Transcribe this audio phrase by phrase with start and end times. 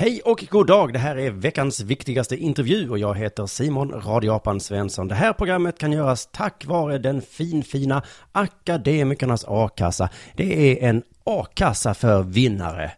[0.00, 0.92] Hej och god dag!
[0.92, 5.08] Det här är veckans viktigaste intervju och jag heter Simon Radioapan Svensson.
[5.08, 8.02] Det här programmet kan göras tack vare den finfina
[8.32, 10.08] Akademikernas A-kassa.
[10.34, 12.92] Det är en A-kassa för vinnare.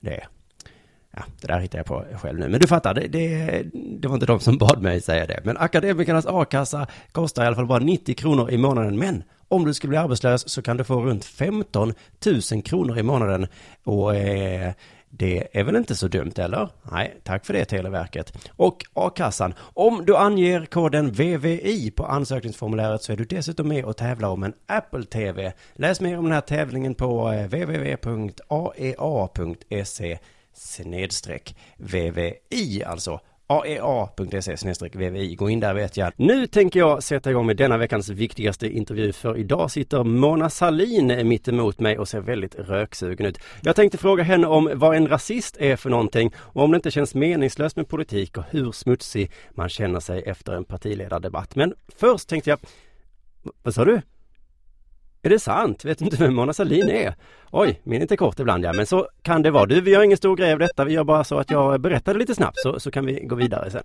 [0.00, 0.20] Det
[1.10, 2.48] Ja, det där hittar jag på själv nu.
[2.48, 5.40] Men du fattar, det, det, det var inte de som bad mig säga det.
[5.44, 8.98] Men Akademikernas A-kassa kostar i alla fall bara 90 kronor i månaden.
[8.98, 11.92] Men om du skulle bli arbetslös så kan du få runt 15
[12.52, 13.46] 000 kronor i månaden.
[13.84, 14.72] Och eh,
[15.10, 16.68] det är väl inte så dumt, eller?
[16.92, 18.50] Nej, tack för det Televerket.
[18.50, 19.54] Och a-kassan.
[19.58, 24.42] Om du anger koden VVI på ansökningsformuläret så är du dessutom med och tävlar om
[24.42, 25.52] en Apple TV.
[25.74, 27.98] Läs mer om den här tävlingen på eh, www.aea.se
[30.54, 35.34] snedstreck VVI, alltså aea.se snedstreck VVI.
[35.34, 36.12] Gå in där vet jag.
[36.16, 41.28] Nu tänker jag sätta igång med denna veckans viktigaste intervju för idag sitter Mona Salin
[41.28, 43.38] mitt emot mig och ser väldigt röksugen ut.
[43.62, 46.90] Jag tänkte fråga henne om vad en rasist är för någonting och om det inte
[46.90, 51.56] känns meningslöst med politik och hur smutsig man känner sig efter en partiledardebatt.
[51.56, 52.58] Men först tänkte jag,
[53.62, 54.00] vad sa du?
[55.22, 55.84] Är det sant?
[55.84, 57.14] Vet du inte vem Mona Sahlin är?
[57.50, 59.66] Oj, minnet är kort ibland ja, men så kan det vara.
[59.66, 60.84] Du, vi gör ingen stor grej av detta.
[60.84, 63.34] Vi gör bara så att jag berättar det lite snabbt så, så kan vi gå
[63.34, 63.82] vidare sen.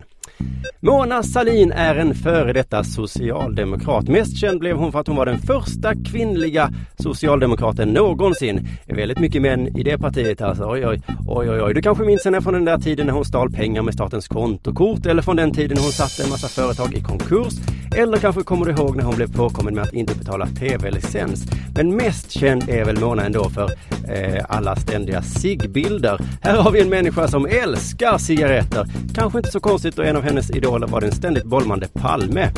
[0.79, 4.07] Mona Sahlin är en före detta socialdemokrat.
[4.07, 8.67] Mest känd blev hon för att hon var den första kvinnliga socialdemokraten någonsin.
[8.85, 10.63] Det är väldigt mycket män i det partiet alltså.
[10.71, 11.73] Oj, oj, oj, oj, oj.
[11.73, 15.05] Du kanske minns henne från den där tiden när hon stal pengar med statens kontokort
[15.05, 17.53] eller från den tiden när hon satte en massa företag i konkurs.
[17.95, 21.45] Eller kanske kommer du ihåg när hon blev påkommen med att inte betala tv-licens.
[21.75, 23.71] Men mest känd är väl Mona ändå för
[24.13, 26.19] eh, alla ständiga ciggbilder.
[26.41, 28.85] Här har vi en människa som älskar cigaretter.
[29.15, 32.51] Kanske inte så konstigt då en av hennes idoler var den ständigt bolmande Palme.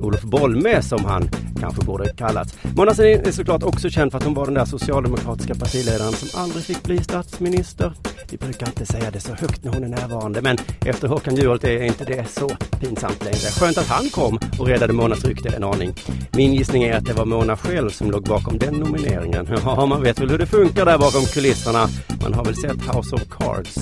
[0.00, 1.30] Olof Bolme som han
[1.60, 2.58] kanske borde kallats.
[2.76, 6.40] Mona Sahlin är såklart också känd för att hon var den där socialdemokratiska partiledaren som
[6.40, 7.92] aldrig fick bli statsminister.
[8.30, 11.64] Vi brukar inte säga det så högt när hon är närvarande, men efter Håkan Juholt
[11.64, 12.50] är inte det så
[12.80, 13.36] pinsamt längre.
[13.36, 15.94] Skönt att han kom och räddade Monas rykte en aning.
[16.32, 19.48] Min gissning är att det var Mona själv som låg bakom den nomineringen.
[19.64, 21.88] Ja, man vet väl hur det funkar där bakom kulisserna.
[22.22, 23.76] Man har väl sett House of Cards.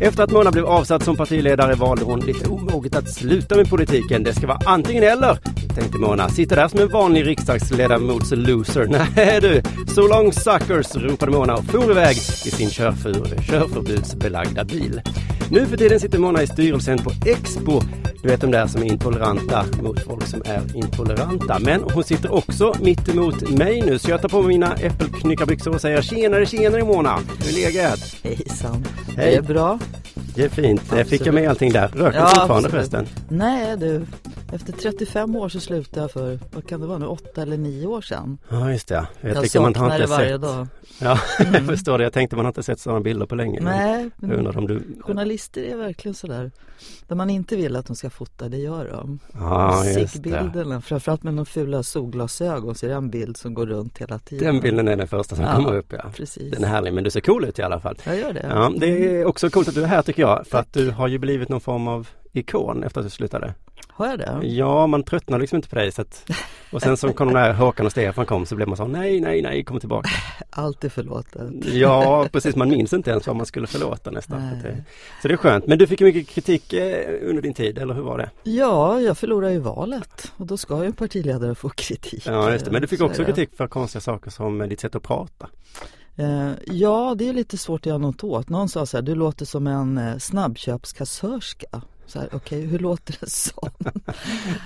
[0.00, 4.22] Efter att Mona blev avsatt som partiledare valde hon lite omoget att sluta med politiken.
[4.22, 5.38] Det ska vara antingen eller,
[5.74, 6.28] tänkte Mona.
[6.28, 8.86] Sitter där som en vanlig riksdagsledamots loser.
[9.16, 9.62] Nej du,
[9.94, 15.00] so long suckers, ropade Mona och for iväg i sin körfur, körförbudsbelagda bil.
[15.50, 17.80] Nu för tiden sitter Mona i styrelsen på Expo.
[18.22, 21.58] Du vet de där som är intoleranta mot folk som är intoleranta.
[21.60, 25.74] Men hon sitter också mitt emot mig nu, så jag tar på mig mina äppelknyckarbyxor
[25.74, 27.18] och säger tjenare, tjenare Mona!
[27.38, 28.16] Hur är läget?
[28.22, 28.84] Hejsan!
[29.16, 29.30] Hej.
[29.30, 29.78] Det är bra.
[30.34, 30.80] Det är fint.
[30.82, 31.08] Absolut.
[31.08, 31.88] Fick jag med allting där?
[31.88, 32.70] Röker Ja, fortfarande absolut.
[32.70, 33.06] förresten?
[33.28, 34.06] Nej du,
[34.52, 37.86] efter 35 år så slutade jag för, vad kan det vara nu, 8 eller 9
[37.86, 38.38] år sedan.
[38.48, 39.06] Ja, just det.
[39.20, 40.42] Jag, Jag tycker man har inte det varje sett.
[40.42, 40.66] dag.
[41.00, 41.18] Ja,
[41.52, 42.04] jag förstår det.
[42.04, 43.60] Jag tänkte man har inte sett sådana bilder på länge.
[43.60, 44.82] men Nej, Jag men undrar om du...
[45.00, 46.50] journalister är verkligen sådär.
[47.08, 49.18] Där man inte vill att de ska fota, det gör de.
[49.32, 50.80] Ja, just det.
[50.84, 54.46] Framförallt med de fula solglasögon så är det en bild som går runt hela tiden.
[54.54, 56.04] Den bilden är den första som Ja, kommer upp, ja.
[56.16, 56.52] Precis.
[56.52, 57.96] Den är härlig, men du ser cool ut i alla fall.
[58.06, 58.46] Jag gör det.
[58.50, 58.86] Ja, det
[59.20, 61.48] är också coolt att du är här tycker jag, för att du har ju blivit
[61.48, 63.54] någon form av ikon efter att du slutade.
[63.96, 64.40] Har jag det?
[64.46, 66.30] Ja, man tröttnar liksom inte på dig så att...
[66.72, 69.20] Och sen så kom de där Håkan och Stefan kom så blev man så nej,
[69.20, 70.08] nej, nej, kom tillbaka.
[70.50, 71.50] Allt är förlåtet.
[71.72, 74.40] Ja, precis, man minns inte ens vad man skulle förlåta nästan.
[74.62, 74.82] Nej.
[75.22, 75.66] Så det- är skönt.
[75.66, 78.30] Men du fick mycket kritik eh, under din tid, eller hur var det?
[78.50, 82.22] Ja, jag förlorade ju valet och då ska ju en partiledare få kritik.
[82.26, 82.70] Ja, just det.
[82.70, 85.48] Men du fick också kritik för konstiga saker som eh, ditt sätt att prata.
[86.16, 88.48] Eh, ja, det är lite svårt att göra något åt.
[88.48, 91.82] Någon sa så här, du låter som en snabbköpskassörska.
[92.06, 93.68] Så här, okej, hur låter det som?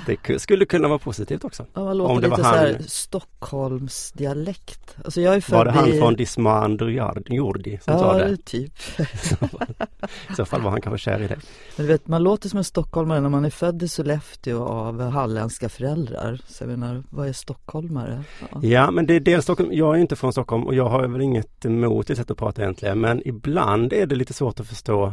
[0.06, 1.66] Det ku- skulle kunna vara positivt också.
[1.74, 4.96] Ja, man låter Om det var lite så här han- Stockholmsdialekt.
[5.04, 5.98] Alltså jag är född Var det han i...
[5.98, 6.88] från Dismander
[7.30, 8.36] Jordi som sa Ja, det?
[8.44, 8.72] typ.
[10.30, 11.38] I så fall var han kanske kär i det.
[11.76, 15.00] Men du vet, man låter som en stockholmare när man är född i Sollefteå av
[15.10, 16.40] halländska föräldrar.
[16.48, 18.22] Så jag menar, vad är stockholmare?
[18.52, 18.58] Ja.
[18.62, 19.70] Ja, men det är dels Stockholm.
[19.72, 22.62] Jag är inte från Stockholm och jag har väl inget emot det sättet att prata
[22.62, 23.00] egentligen.
[23.00, 25.12] Men ibland är det lite svårt att förstå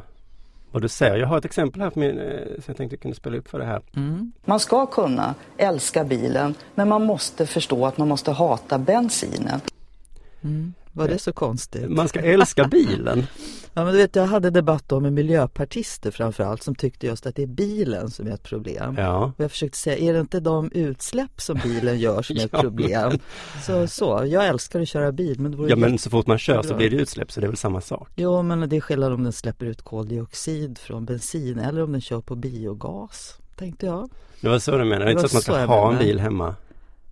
[0.76, 1.16] vad du säger.
[1.16, 3.66] Jag har ett exempel här min, eh, som jag tänkte kunna spela upp för det
[3.66, 3.82] här.
[3.96, 4.32] Mm.
[4.46, 9.60] Man ska kunna älska bilen, men man måste förstå att man måste hata bensinen.
[10.42, 10.74] Mm.
[10.96, 11.90] Var det så konstigt?
[11.90, 13.26] Man ska älska bilen.
[13.78, 17.36] Ja men du vet jag hade debatt om med miljöpartister framförallt som tyckte just att
[17.36, 18.96] det är bilen som är ett problem.
[18.98, 19.34] Ja.
[19.38, 22.50] Och jag försökte säga, är det inte de utsläpp som bilen gör som är ett
[22.54, 23.20] Ja, problem?
[23.66, 26.76] Så, så, jag älskar att köra bil men ja, men så fort man kör så
[26.76, 28.10] blir det utsläpp så det är väl samma sak.
[28.16, 32.02] Jo men det är skillnad om den släpper ut koldioxid från bensin eller om den
[32.02, 34.10] kör på biogas, tänkte jag.
[34.42, 35.06] Det var så du menar.
[35.06, 36.06] Det är inte så att man ska ha en menade.
[36.06, 36.56] bil hemma.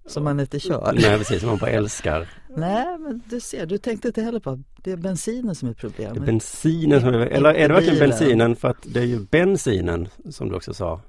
[0.06, 0.92] Som man inte kör.
[1.02, 1.40] Nej, precis.
[1.40, 2.28] Som man bara älskar.
[2.58, 5.74] Nej men du ser, du tänkte inte heller på att det är bensinen som är
[5.74, 6.26] Det är problemet.
[6.26, 8.56] bensinen som är, eller är det verkligen bensinen?
[8.56, 11.02] För att det är ju bensinen som du också sa.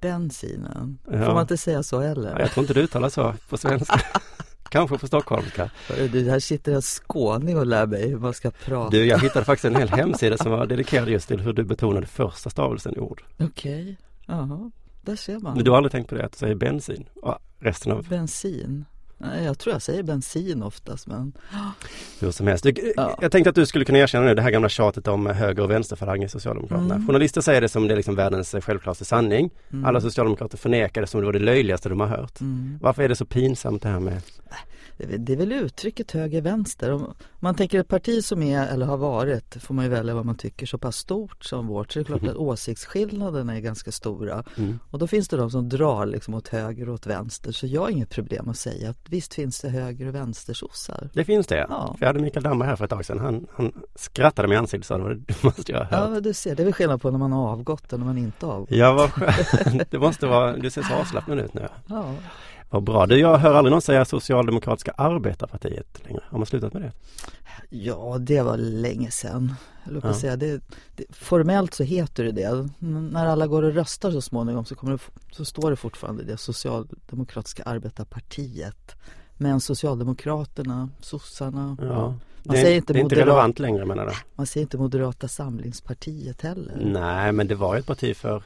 [0.00, 0.98] Bensinen.
[1.04, 1.10] Ja.
[1.26, 2.30] Får man inte säga så heller?
[2.30, 4.00] Ja, jag tror inte du uttalar så på svenska.
[4.70, 5.70] Kanske på stockholmska.
[6.12, 8.90] Du, här sitter en skåning och lär mig hur man ska prata.
[8.90, 12.06] Du, jag hittade faktiskt en hel hemsida som var dedikerad just till hur du betonade
[12.06, 13.22] första stavelsen i ord.
[13.40, 13.96] Okej,
[14.26, 14.70] jaha,
[15.02, 15.54] där ser man.
[15.54, 17.04] Men du har aldrig tänkt på det, att du säger bensin?
[17.22, 18.84] Och resten av Bensin?
[19.22, 21.32] Nej, jag tror jag säger bensin oftast men
[22.20, 22.64] hur som helst.
[22.64, 23.18] Du, Ja.
[23.20, 25.70] Jag tänkte att du skulle kunna erkänna nu det här gamla tjatet om höger och
[25.70, 26.94] vänsterfalang i Socialdemokraterna.
[26.94, 27.06] Mm.
[27.06, 29.50] Journalister säger det som det är liksom världens självklaraste sanning.
[29.70, 29.84] mm.
[29.84, 32.40] Alla socialdemokrater förnekar det som det var det löjligaste de har hört.
[32.40, 32.78] mm.
[32.80, 34.22] Varför är det så pinsamt det här med
[34.96, 36.92] Det är väl- är uttrycket höger-vänster.
[36.92, 40.24] Om man tänker ett parti som är eller har varit, får man ju välja vad
[40.26, 43.92] man tycker, så pass stort som vårt så är det klart att åsiktsskillnaderna är ganska
[43.92, 44.44] stora.
[44.56, 44.78] Mm.
[44.90, 47.52] Och då finns det de som drar liksom åt höger och åt vänster.
[47.52, 51.10] Så jag har inget problem att säga att visst finns det höger och vänstersossar.
[51.12, 51.66] Det finns det.
[51.68, 51.94] Ja.
[51.98, 53.18] För jag hade Mikael Damberg här för ett tag sedan.
[53.18, 56.10] Han, han skrattade mig i ansiktet och sa det dummaste jag Ja, hört.
[56.10, 58.18] men du ser, det är väl skillnad på när man har avgått och när man
[58.18, 58.70] inte har avgått.
[58.70, 59.82] Ja, vad skönt.
[59.90, 61.68] Det måste vara, du ser så avslappnad ut nu.
[61.86, 62.14] Ja.
[62.72, 63.06] Vad bra.
[63.06, 66.22] Du, jag hör aldrig någon säga Socialdemokratiska arbetarpartiet längre.
[66.30, 66.92] Har man slutat med det?
[67.70, 69.54] Ja, det var länge sedan.
[69.92, 70.14] Jag Ja.
[70.14, 70.60] säga, det,
[70.96, 72.68] det, formellt så heter det det.
[72.78, 74.98] När alla går och röstar så småningom så, kommer det,
[75.32, 78.94] så står det fortfarande det Socialdemokratiska arbetarpartiet.
[79.36, 81.86] Men Socialdemokraterna, sossarna, Ja.
[82.08, 84.12] man, det, säger inte det är inte relevant längre menar du?
[84.34, 86.76] man säger inte Moderata samlingspartiet heller.
[86.84, 88.42] Nej, men det var ju ett parti för,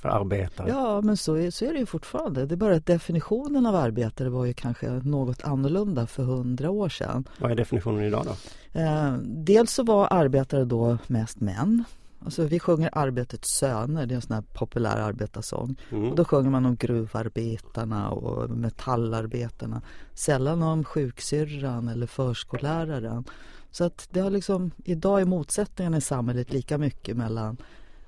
[0.00, 0.68] för arbetare.
[0.68, 2.46] Ja, men så är, så är det ju fortfarande.
[2.46, 6.88] Det är bara att definitionen av arbetare var ju kanske något annorlunda för hundra år
[6.88, 7.28] sedan.
[7.38, 8.34] Vad är definitionen idag då?
[8.80, 11.84] Eh, dels så var arbetare då mest män.
[12.24, 15.76] Alltså vi sjunger Arbetets söner, det är en sån här populär arbetarsång.
[15.90, 16.10] Mm.
[16.10, 19.82] Och då sjunger man om gruvarbetarna och metallarbetarna.
[20.14, 23.24] Sällan om sjuksyrran eller förskolläraren.
[23.70, 27.56] Så att det har liksom, idag är motsättningen i samhället lika mycket mellan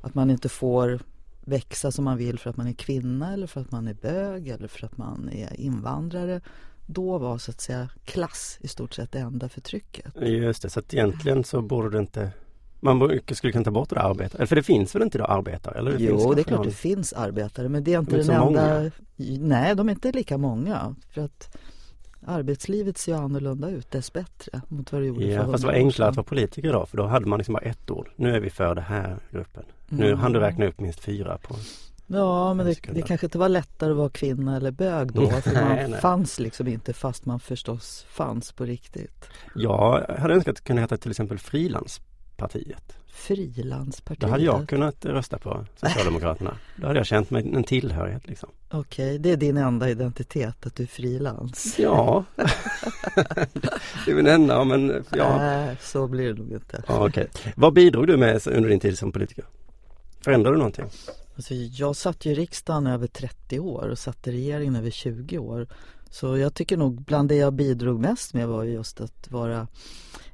[0.00, 1.00] att man inte får
[1.44, 4.48] växa som man vill för att man är kvinna eller för att man är bög
[4.48, 6.40] eller för att man är invandrare.
[6.86, 10.14] Då var så att säga klass i stort sett det enda förtrycket.
[10.20, 12.30] Just det, så att egentligen så borde det inte
[12.84, 14.34] man skulle kunna ta bort det där arbetet.
[14.34, 15.78] Eller för det finns väl inte idag arbetare?
[15.78, 18.22] Eller det Jo, det är klart någon- det finns arbetare men det är inte De
[18.22, 18.90] är den enda...
[19.40, 20.94] Nej, de är inte lika många.
[21.08, 21.56] För att
[22.26, 25.74] arbetslivet ser ju annorlunda ut dessbättre mot vad det gjorde Ja, för fast det var
[25.74, 28.08] 100 år enklare att vara politiker då, för då hade man liksom bara ett ord.
[28.16, 29.64] Nu är vi för den här gruppen.
[29.98, 30.18] Nu Mm.
[30.20, 31.56] hann du räkna upp minst fyra på.
[32.06, 35.30] Ja, men en det, det kanske inte var lättare att vara kvinna eller bög då.
[35.42, 36.00] För man Nej, nej.
[36.00, 39.28] fanns liksom inte fast man förstås fanns på riktigt.
[39.54, 42.96] Jag hade önskat att kunde heta till exempel Frilanspartiet.
[43.12, 44.20] Frilanspartiet.
[44.20, 46.54] Då hade jag kunnat rösta på Socialdemokraterna.
[46.76, 48.48] Då hade jag känt mig en tillhörighet liksom.
[48.70, 51.74] Okej, det är din enda identitet att du är frilans.
[51.78, 52.24] Ja,
[54.04, 55.36] det är min enda, men ja.
[55.38, 56.82] Nej, så blir det nog inte.
[56.88, 57.28] ja okej.
[57.56, 59.44] Vad bidrog du med under din tid som politiker?
[60.24, 60.84] Förändrade du någonting?
[61.36, 65.38] Alltså, jag satt ju i riksdagen över 30 år och satt i regeringen över 20
[65.38, 65.66] år.
[66.10, 69.68] Så jag tycker nog bland det jag bidrog mest med var ju just att vara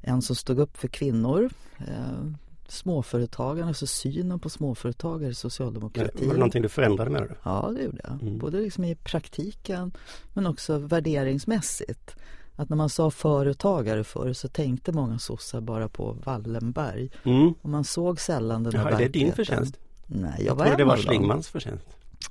[0.00, 1.50] en som stod upp för kvinnor.
[1.78, 2.33] Eh,
[2.68, 6.28] småföretagarna, alltså synen på småföretagare i Var socialdemokratin.
[6.28, 7.35] det någonting du förändrade med det?
[7.42, 8.23] Ja, det gjorde jag.
[8.23, 8.38] Mm.
[8.38, 9.92] Både liksom i praktiken
[10.35, 12.16] men också värderingsmässigt.
[12.60, 17.10] Att när man sa företagare förr så tänkte många sossar bara på Wallenberg.
[17.24, 17.54] Mm.
[17.62, 19.36] Och man såg sällan den Jaha, här är det din verkligheten.
[19.44, 19.78] förtjänst?
[20.06, 20.96] Nej, jag, Jag var tror det var.
[20.96, 21.84] Schlingmans förtjänst.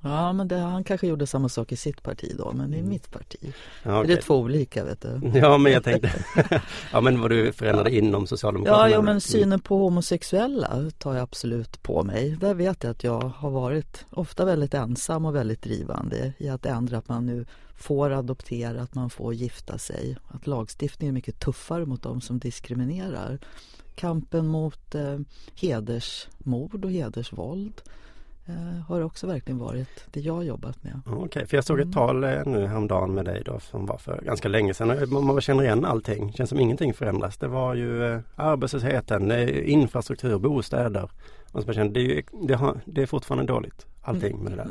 [0.04, 3.12] Ja, men det, han kanske gjorde samma sak i sitt parti då, men i mitt
[3.12, 3.54] parti.
[3.84, 5.32] Ja, Det är två olika, vet du.
[5.34, 6.12] Ja men jag tänkte,
[6.92, 8.90] ja men vad du förändrade inom Socialdemokraterna.
[8.90, 9.22] Ja, ja, men Mm.
[9.22, 12.30] synen på homosexuella tar jag absolut på mig.
[12.42, 16.66] Där vet jag att jag har varit ofta väldigt ensam och väldigt drivande i att
[16.66, 20.18] ändra att man nu får adoptera, att man får gifta sig.
[20.28, 23.40] Att lagstiftningen är mycket tuffare mot dem som diskriminerar.
[23.96, 25.20] Kampen mot eh,
[25.56, 27.82] hedersmord och hedersvåld
[28.88, 31.02] har också verkligen varit det jag jobbat med.
[31.06, 31.90] Okej, för jag såg Mm.
[31.90, 35.10] ett tal eh, nu häromdagen med dig då som var för ganska länge sedan.
[35.26, 36.34] Man, känner igen allting.
[36.34, 37.38] Känns som ingenting förändras.
[37.38, 41.10] Det var ju eh, arbetslösheten, eh, infrastruktur, bostäder.
[41.54, 43.86] Man känner, det, är det, har, det är fortfarande dåligt.
[44.08, 44.68] Allting med det där.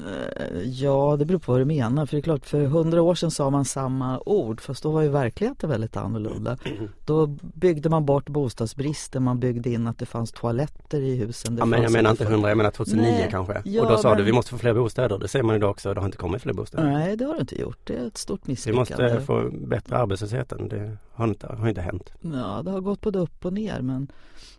[0.56, 2.06] Eh, Ja, det beror på vad du menar.
[2.06, 4.60] För det är klart, för hundra år sedan sa man samma ord.
[4.60, 6.58] Fast då var ju verkligheten väldigt annorlunda.
[7.04, 9.22] Då byggde man bort bostadsbristen.
[9.22, 11.56] Man byggde in att det fanns toaletter i husen.
[11.58, 13.62] Ja, men jag menar inte 100, jag menar 2009 Nej, kanske.
[13.64, 15.18] ja, och då sa men- du, vi måste få fler bostäder.
[15.18, 16.84] Det säger man idag också, det har inte kommit fler bostäder.
[16.84, 17.78] Nej, det har det inte gjort.
[17.84, 19.02] Det är ett stort Vi misslyckande.
[19.14, 20.68] måste få bättre arbetslösheten.
[20.68, 22.12] Det har inte, har inte hänt.
[22.20, 23.80] Ja, det har gått både upp och ner.
[23.80, 24.08] Men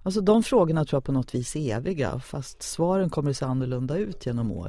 [0.04, 2.20] alltså, de frågorna tror jag på något vis är eviga.
[2.20, 4.67] Fast svaren kommer att se annorlunda ut genom åren.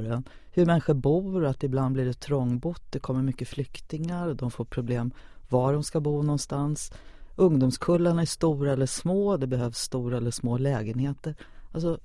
[0.50, 2.82] Hur människor bor, att ibland blir det trångbott.
[2.90, 4.34] Det kommer mycket flyktingar.
[4.34, 5.12] De får problem
[5.48, 6.92] var de ska bo någonstans.
[7.36, 9.36] Ungdomskullarna är stora eller små.
[9.36, 11.34] Det behövs stora eller små lägenheter.
[11.72, 11.98] Alltså,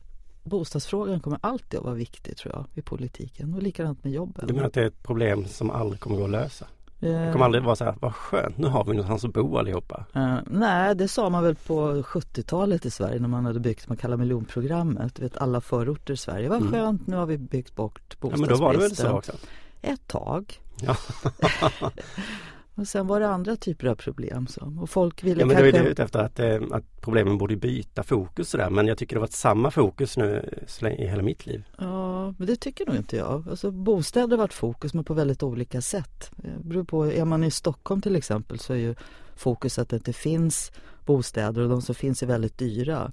[0.44, 3.54] bostadsfrågan kommer alltid att vara viktig tror jag i politiken.
[3.54, 4.48] Och likadant med jobben.
[4.48, 6.68] Du menar att det är ett problem som aldrig kommer gå att lösa?
[7.04, 10.06] Det kommer aldrig vara så här, vad skönt, nu har vi någonstans att bo allihopa.
[10.16, 13.98] Eh, nej, det sa man väl på 70-talet i Sverige när man hade byggt man
[13.98, 15.20] kallar miljonprogrammet.
[15.20, 16.50] Vet alla förorter i Sverige.
[16.50, 16.72] Vad Mm.
[16.72, 18.42] skönt, nu har vi byggt bort Ja bostadsbristen.
[18.42, 19.32] men då var det väl så också?
[19.82, 20.62] Ett tag.
[20.82, 20.96] Ja.
[22.76, 24.48] Och sen var det andra typer av problem.
[24.48, 24.74] Så.
[24.82, 25.88] Och folk ville Ja men det var ju kanske...
[25.88, 28.70] det ute efter att, eh, att problemen borde byta fokus sådär.
[28.70, 30.50] Men jag tycker det har varit samma fokus nu
[30.82, 31.64] länge- i hela mitt liv.
[31.78, 33.50] Ja, men det tycker nog inte jag.
[33.50, 36.32] Alltså, bostäder har varit fokus men på väldigt olika sätt.
[36.36, 38.96] Det beror på, är man i Stockholm till exempel så är ju
[39.36, 40.72] fokus att det inte finns
[41.06, 43.12] bostäder och de som finns är väldigt dyra.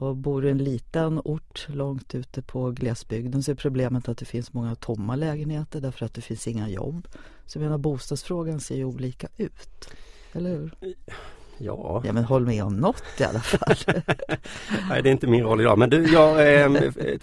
[0.00, 4.18] Och bor du i en liten ort långt ute på glesbygden så är problemet att
[4.18, 7.08] det finns många tomma lägenheter därför att det finns inga jobb.
[7.46, 9.88] Så jag menar bostadsfrågan ser ju olika ut.
[10.32, 10.74] Eller hur?
[11.58, 13.76] Ja, Ja men håll med om något i alla fall.
[14.88, 15.78] nej det är inte min roll idag.
[15.78, 17.18] Men du, jag, eh, eh,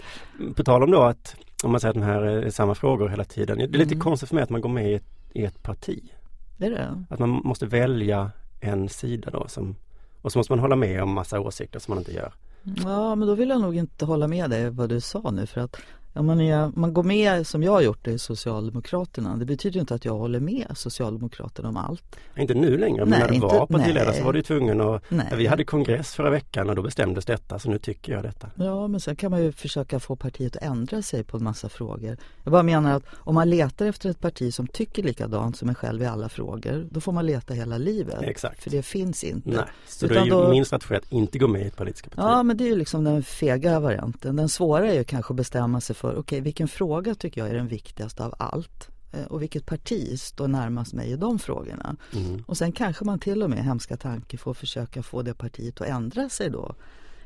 [0.56, 3.24] på tal om då att om man säger att de här är samma frågor hela
[3.24, 3.58] tiden.
[3.58, 4.00] Det är lite Mm.
[4.00, 6.12] konstigt för mig att man går med i ett, i ett parti.
[6.58, 7.04] är det?
[7.10, 8.30] Att man måste välja
[8.60, 9.76] en sida då som
[10.22, 12.32] och så måste man hålla med om massa åsikter som man inte gör.
[12.74, 15.60] Ja, men då vill jag nog inte hålla med dig vad du sa nu för
[15.60, 15.76] att
[16.16, 19.36] om man, är, man går med som jag har gjort det i Socialdemokraterna.
[19.36, 22.16] Det betyder inte att jag håller med Socialdemokraterna om allt.
[22.36, 24.18] Inte nu längre, men Nej, när du inte- var partiledare nej.
[24.18, 25.26] så var du tvungen att Nej.
[25.36, 28.50] Vi hade kongress förra veckan och då bestämdes detta så nu tycker jag detta.
[28.54, 31.68] Ja, men sen kan man ju försöka få partiet att ändra sig på en massa
[31.68, 32.16] frågor.
[32.44, 35.74] Jag bara menar att om man letar efter ett parti som tycker likadant som en
[35.74, 38.22] själv i alla frågor, då får man leta hela livet.
[38.22, 38.62] Exakt.
[38.62, 39.48] För det finns inte.
[39.50, 39.58] Nej,
[39.88, 42.04] så Utan då är ju då- min strategi att inte gå med i ett politiskt
[42.04, 42.14] parti.
[42.18, 44.36] Ja, men det är ju liksom den fega varianten.
[44.36, 47.54] Den svåra är ju kanske att bestämma sig för, okej, vilken fråga tycker jag är
[47.54, 48.88] den viktigaste av allt?
[49.12, 51.96] Eh, Och vilket parti står närmast mig i de frågorna?
[52.16, 52.42] Mm.
[52.46, 55.86] Och sen kanske man till och med, hemska tanke, får försöka få det partiet att
[55.86, 56.74] ändra sig då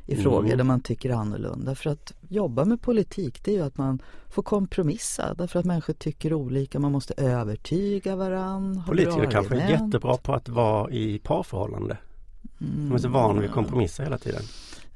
[0.06, 0.22] i Mm.
[0.22, 1.74] frågor där man tycker annorlunda.
[1.74, 5.92] För att jobba med politik, det är ju att man får kompromissa därför att människor
[5.94, 6.78] tycker olika.
[6.78, 8.76] Man måste övertyga varann.
[8.76, 11.96] ha Politiker kanske är jättebra på att vara i parförhållande.
[12.60, 12.88] Mm.
[12.88, 14.42] De är så vana vid att kompromissa hela tiden.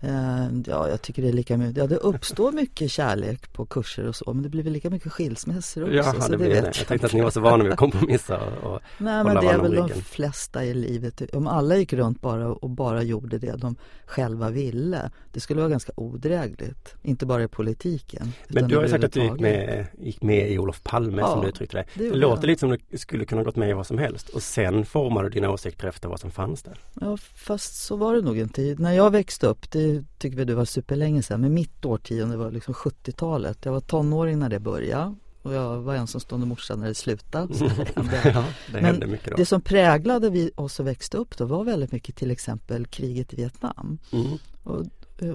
[0.05, 1.77] Eh, Ja, jag tycker det är lika mycket.
[1.77, 5.13] Ja, det uppstår mycket kärlek på kurser och så, men det blir väl lika mycket
[5.13, 5.95] skilsmässor också.
[5.95, 6.55] Jaha, så det det.
[6.79, 9.47] Jag tänkte att ni var så vana vid att kompromissa och, och Nej, men det
[9.47, 11.35] är väl de flesta i livet.
[11.35, 15.11] Om alla gick runt bara och bara gjorde det de själva ville.
[15.33, 16.95] Det skulle vara ganska odrägligt.
[17.03, 18.33] Inte bara i politiken.
[18.49, 21.29] Men du har ju sagt att du gick med, gick med i Olof Palme Ja,
[21.29, 21.85] som du uttryckte det.
[21.95, 22.47] det Det, låter jag.
[22.47, 25.29] lite som du skulle kunna gått med i vad som helst och sen formar du
[25.29, 26.79] dina åsikter efter vad som fanns där.
[27.01, 28.75] Ja, fast så var det nog inte.
[28.79, 32.51] När jag växte upp, det tycker vi det var superlänge sedan, men mitt årtionde var
[32.51, 33.65] liksom 70-talet.
[33.65, 37.55] Jag var tonåring när det började och jag var ensamstående morsa när det slutade.
[37.55, 37.93] Så det
[38.35, 39.19] ja, det Men.
[39.37, 43.33] Det som präglade vi oss som växte upp då var väldigt mycket till exempel kriget
[43.33, 43.99] i Vietnam.
[44.13, 44.39] Mm.
[44.63, 44.83] Och,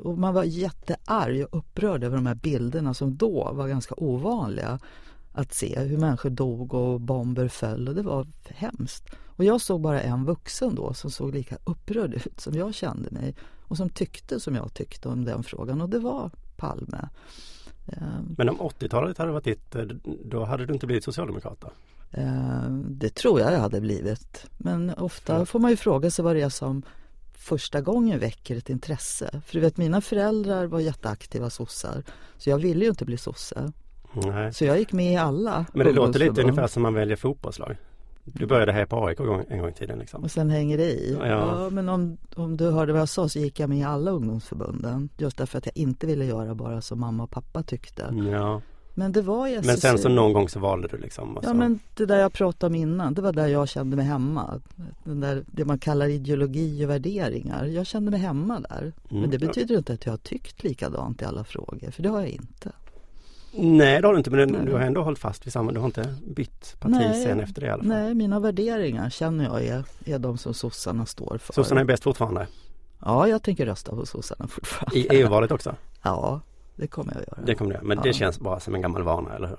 [0.04, 4.80] och man var jättearg och upprörd över de här bilderna som då var ganska ovanliga
[5.32, 5.80] att se.
[5.80, 9.10] Hur människor dog och bomber föll och det var hemskt.
[9.26, 13.12] Och jag såg bara en vuxen då som såg lika upprörd ut som jag kände
[13.12, 13.36] mig
[13.70, 17.10] och som tyckte som jag tyckte om den frågan och det var Palme.
[17.88, 19.84] Ehm, Men om 80-talet hade varit ditt, eh,
[20.26, 21.72] då hade du inte blivit socialdemokrat då?
[22.12, 24.46] Eh, Det tror jag jag hade blivit.
[24.58, 25.46] Men ofta Ja.
[25.46, 26.84] får man ju fråga sig vad det är som
[27.38, 29.42] första gången väcker ett intresse.
[29.46, 32.04] För du vet mina föräldrar var jätteaktiva sossar.
[32.38, 33.72] Så jag ville ju inte bli sosse.
[34.14, 34.54] Nej.
[34.54, 37.78] Så jag gick med i alla Men det låter lite ungefär som man väljer fotbollslag.
[38.34, 40.24] Du började här på AIK en gång, en gång i tiden liksom.
[40.24, 41.18] Och sen hänger det i.
[41.20, 41.28] Ja.
[41.28, 41.70] Ja.
[41.70, 45.10] men om, om du hörde vad jag sa så gick jag med i alla ungdomsförbunden.
[45.18, 48.14] Just därför att jag inte ville göra bara som mamma och pappa tyckte.
[48.32, 48.62] Ja.
[48.94, 49.68] Men det var SSU.
[49.68, 51.38] Men sen så någon gång så valde du liksom.
[51.38, 53.96] och Ja så- men det där jag pratade om innan, det var där jag kände
[53.96, 54.62] mig hemma.
[55.04, 57.66] Den där, det man kallar ideologi och värderingar.
[57.66, 58.82] Jag kände mig hemma där.
[58.82, 59.22] Mm.
[59.22, 62.20] Men det betyder inte att jag har tyckt likadant i alla frågor, för det har
[62.20, 62.72] jag inte.
[63.52, 65.86] Nej det har du inte men du har ändå hållit fast vid samma, du har
[65.86, 67.24] inte bytt parti Nej.
[67.24, 67.88] sen efter det i alla fall.
[67.92, 71.54] Nej, mina värderingar känner jag är, är de som sossarna står för.
[71.54, 72.48] Sossarna är bäst fortfarande.
[73.06, 75.00] Ja, jag tänker rösta på sossarna fortfarande.
[75.00, 75.76] I EU-valet också.
[76.04, 76.42] Ja,
[76.76, 77.46] det kommer jag att göra.
[77.46, 77.80] Det kommer det.
[77.84, 78.04] Men Ja.
[78.04, 79.58] det känns bara som en gammal vana, eller hur?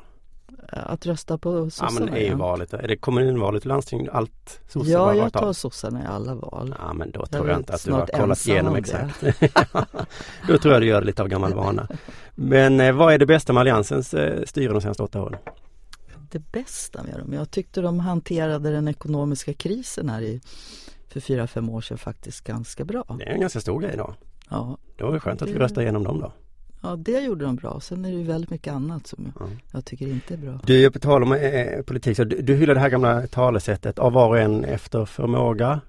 [0.72, 2.32] Att rösta på Ja sossarna men igen.
[2.32, 6.74] EU-valet, är det kommunvalet landsting, allt sossar Ja, jag tar sossarna i alla val.
[6.78, 9.20] Ja men då Jag tror är jag inte att du har kollat igenom om exakt.
[10.48, 11.88] då tror jag du gör det lite av gammal vana.
[12.34, 15.38] Men eh, vad är det bästa med Alliansens eh, styre de senaste åtta åren?
[16.30, 20.40] Det bästa med dem, jag tyckte de hanterade den ekonomiska krisen här i,
[21.08, 23.04] för fyra, fem år sedan faktiskt ganska bra.
[23.18, 24.14] Det är en ganska stor grej då.
[24.50, 26.32] Ja, Det var ju skönt att vi Det- röstade igenom dem då.
[26.80, 27.80] Ja, det gjorde de bra.
[27.80, 29.52] Sen är det ju väldigt mycket annat som jag, Ja.
[29.72, 30.60] jag tycker inte är bra.
[30.64, 34.12] Du, på tal om eh, politik, så du, du hyllar det här gamla talesättet av
[34.12, 35.80] var och en efter förmåga.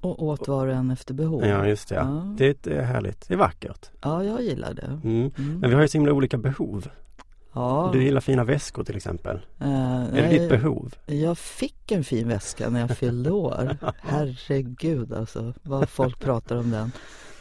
[0.00, 1.46] Och åt var och en efter behov.
[1.46, 1.94] Ja, just det.
[1.94, 2.34] Ja.
[2.38, 3.28] Det är härligt.
[3.28, 3.90] Det är vackert.
[4.02, 5.00] Ja, jag gillar det.
[5.04, 5.30] Mm.
[5.38, 5.58] Mm.
[5.60, 6.88] Men vi har ju så himla olika behov.
[7.52, 9.36] Ja, Du gillar fina väskor till exempel.
[9.60, 9.68] eh,
[10.02, 10.94] Är det nej, ditt behov?
[11.06, 13.76] Jag fick en fin väska när jag fyllde år.
[14.02, 16.92] Herregud alltså, vad folk pratar om den.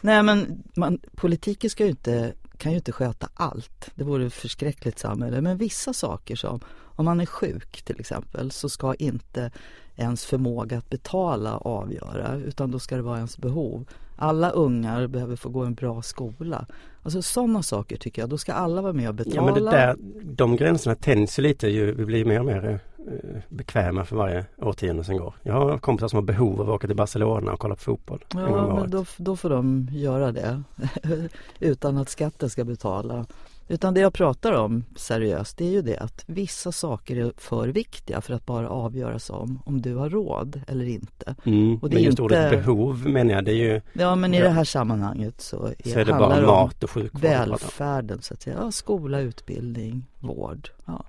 [0.02, 2.34] Nej men man, politiken ska ju inte,
[2.66, 3.92] kan ju inte sköta allt.
[3.96, 5.42] Det vore ett förskräckligt samhälle.
[5.42, 9.52] Men vissa saker som, om man är sjuk till exempel, så ska inte
[9.96, 13.86] ens förmåga att betala avgöra, utan då ska det vara ens behov.
[14.16, 16.66] Alla ungar behöver få gå en bra skola.
[17.04, 19.36] Alltså sådana saker tycker jag, då ska alla vara med och betala.
[19.36, 22.80] Ja men det där, de gränserna tänjs ju lite ju, vi blir mer och mer
[22.98, 25.34] eh, bekväma för varje årtionde som går.
[25.44, 28.26] Jag har kompisar som har behov av att åka till Barcelona och kolla på fotboll
[28.34, 30.64] Ja, men då, då får de göra det
[31.60, 33.26] utan att skatten ska betala.
[33.68, 37.68] Utan det jag pratar om seriöst, det är ju det att vissa saker är för
[37.68, 41.36] viktiga för att bara avgöras om om du har råd eller inte.
[41.46, 41.78] Mm.
[41.82, 44.34] och det men är just ordet inte- behov menar jag, det är ju Ja, men
[44.34, 47.22] i det här sammanhanget så, är, så är det bara mat och sjukvård.
[47.22, 48.56] välfärden så att säga.
[48.62, 50.70] Ja, skola, utbildning, vård.
[50.86, 51.04] Ja.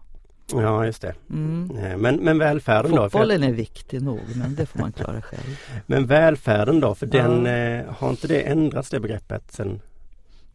[0.53, 1.15] Ja just det.
[1.31, 1.71] Mm.
[1.77, 2.97] Eh, Men, men välfärden då?
[2.97, 5.57] För, Fotbollen är viktig nog, men det får man klara själv.
[5.87, 7.23] men välfärden då, för Ja.
[7.29, 9.81] den, eh, har inte det ändrats det begreppet sen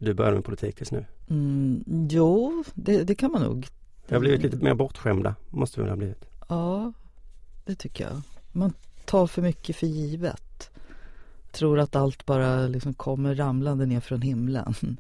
[0.06, 1.06] du började med politik tills nu?
[1.30, 3.68] Mm, jo, det, det kan man nog.
[4.08, 6.26] Vi har blivit lite mer bortskämda, måste vi väl ha blivit.
[6.50, 6.94] Ja,
[7.66, 8.22] det tycker jag.
[8.52, 8.74] Man
[9.06, 10.70] tar för mycket för givet.
[11.52, 14.76] Tror att allt bara liksom kommer ramlande ner från himlen.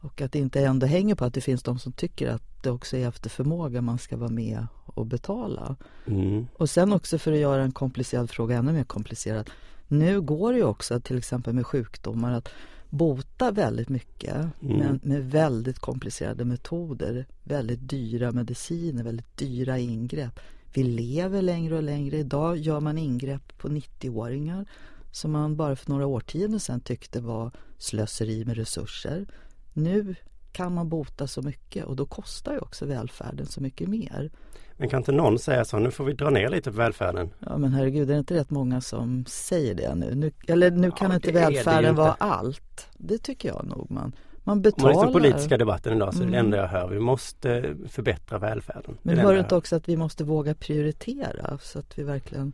[0.00, 2.70] Och att det inte ändå hänger på att det finns de som tycker att det
[2.70, 5.76] också är efter förmåga man ska vara med och betala.
[6.06, 6.46] Mm.
[6.56, 9.50] Och sen också för att göra en komplicerad fråga ännu mer komplicerad.
[9.88, 12.48] Nu går det ju också till exempel med sjukdomar att
[12.96, 14.78] bota väldigt mycket Mm.
[14.78, 17.26] men med väldigt komplicerade metoder.
[17.44, 20.40] Väldigt dyra mediciner, väldigt dyra ingrepp.
[20.74, 22.16] Vi lever längre och längre.
[22.16, 24.66] Idag gör man ingrepp på 90-åringar
[25.12, 29.26] som man bara för några årtionden sedan tyckte var slöseri med resurser.
[29.72, 30.14] Nu
[30.52, 34.30] kan man bota så mycket och då kostar ju också välfärden så mycket mer.
[34.76, 37.30] Men kan inte någon säga så, nu får vi dra ner lite på välfärden?
[37.38, 40.14] Ja men herregud, är det inte rätt många som säger det nu?
[40.14, 42.00] nu eller nu kan Ja, inte är välfärden inte.
[42.02, 42.88] vara allt.
[42.98, 44.02] Det tycker jag nog man.
[44.02, 44.88] Man Om man betalar.
[44.90, 46.44] lyssnar på politiska debatten idag så är det Mm.
[46.46, 48.90] enda jag hör, vi måste förbättra välfärden.
[48.94, 52.52] Är Men hör du inte också att vi måste våga prioritera så att vi verkligen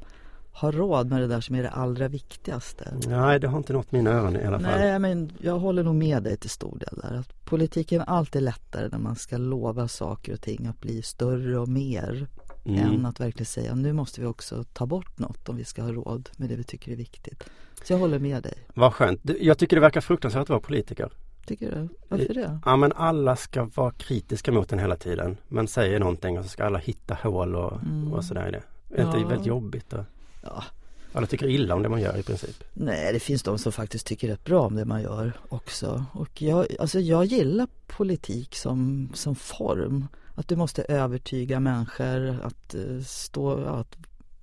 [0.53, 2.95] har råd med det där som är det allra viktigaste?
[3.09, 4.79] Nej, det har inte nått mina öron i alla fall.
[4.79, 7.19] Nej, men jag håller nog med dig till stor del där.
[7.19, 11.59] Att politiken är alltid lättare när man ska lova saker och ting att bli större
[11.59, 12.27] och mer
[12.65, 13.05] än Mm.
[13.07, 16.31] att verkligen säga nu måste vi också ta bort något om vi ska ha råd
[16.37, 17.45] med det vi tycker är viktigt.
[17.85, 18.55] Så jag håller med dig.
[18.75, 19.21] Vad skönt.
[19.41, 21.11] Jag tycker det verkar fruktansvärt att vara politiker.
[21.47, 21.89] Tycker du?
[22.09, 22.59] Varför det?
[22.65, 25.37] Ja men alla ska vara kritiska mot den hela tiden.
[25.49, 28.13] Man säger någonting och så ska alla hitta hål och, Mm.
[28.13, 28.63] och sådär det.
[29.03, 29.29] Är Ja.
[29.29, 29.93] väldigt jobbigt?
[29.93, 30.05] Och,
[30.43, 30.65] Ja,
[31.13, 32.65] alla tycker illa om det man gör i princip.
[32.75, 36.05] nej, det finns de som faktiskt tycker rätt bra om det man gör också.
[36.13, 40.07] Och jag, alltså jag gillar politik som, som form.
[40.35, 43.97] Att du måste övertyga människor att eh, stå, att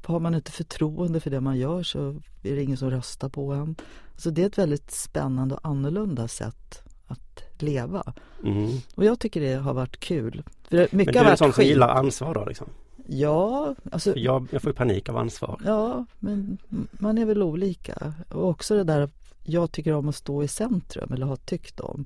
[0.06, 2.10] har man inte förtroende för det man gör så
[2.44, 3.76] är det ingen som röstar på en.
[4.18, 8.14] Så det är ett väldigt spännande och annorlunda sätt att leva.
[8.46, 8.72] Mm.
[8.96, 10.44] Och jag tycker det har varit kul.
[10.70, 11.68] För det- Men mycket du är en sån som skit.
[11.68, 12.68] gillar ansvar då liksom?
[13.10, 15.62] Ja, alltså jag, jag får panik av ansvar.
[15.66, 16.58] Ja, men
[16.92, 18.14] man är väl olika.
[18.30, 19.10] Och också det där
[19.44, 22.06] jag tycker om att stå i centrum eller har tyckt om.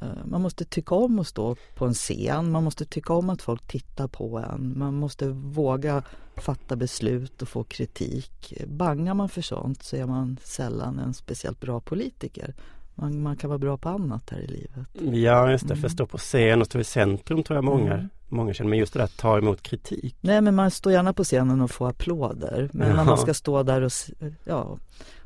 [0.00, 3.42] Eh, man måste tycka om att stå på en scen, man måste tycka om att
[3.42, 6.02] folk tittar på en, man måste våga
[6.36, 8.54] fatta beslut och få kritik.
[8.66, 12.54] Bangar man för sånt så är man sällan en speciellt bra politiker.
[12.98, 15.16] Man, man kan vara bra på annat här i livet.
[15.22, 15.76] Ja, just det.
[15.76, 18.08] För att stå på scen och stå i centrum tror jag många, mm.
[18.28, 18.70] många känner.
[18.70, 20.16] Men just det där att ta emot kritik.
[20.20, 22.70] Nej, men man står gärna på scenen och får applåder.
[22.72, 22.96] Men ja.
[22.96, 23.92] när man ska stå där och,
[24.44, 24.78] ja,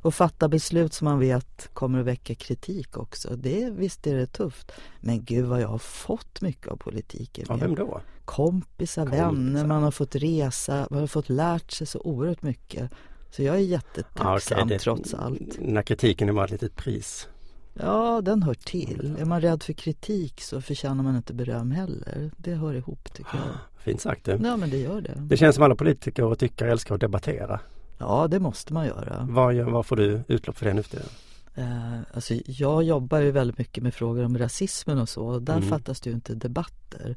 [0.03, 3.37] och fatta beslut som man vet kommer att väcka kritik också.
[3.37, 4.73] Det, visst är det tufft.
[5.01, 7.47] Men gud vad jag har fått mycket av politiken.
[7.49, 8.01] Ja, vem då?
[8.25, 12.91] Kompisar, Kompisar, vänner, man har fått resa, man har fått lärt sig så oerhört mycket.
[13.31, 14.77] Så jag är jättetacksam ja, okay.
[14.77, 15.59] det, trots allt.
[15.61, 17.29] När kritiken är bara ett litet pris.
[17.75, 19.17] Ja, den hör till.
[19.19, 22.31] Är man rädd för kritik så förtjänar man inte beröm heller.
[22.37, 23.83] Det hör ihop tycker jag.
[23.85, 24.39] Fint sagt du.
[24.43, 25.15] Ja, men det gör det.
[25.17, 27.61] Det känns som alla politiker och tyckare älskar att debattera.
[27.99, 29.27] Ja, det måste man göra.
[29.31, 31.09] Vad, vad får du utlopp för det nu för tiden?
[31.55, 35.27] Eh, alltså, jag jobbar ju väldigt mycket med frågor om rasismen och så.
[35.27, 35.69] Och där mm.
[35.69, 37.17] fattas det ju inte debatter.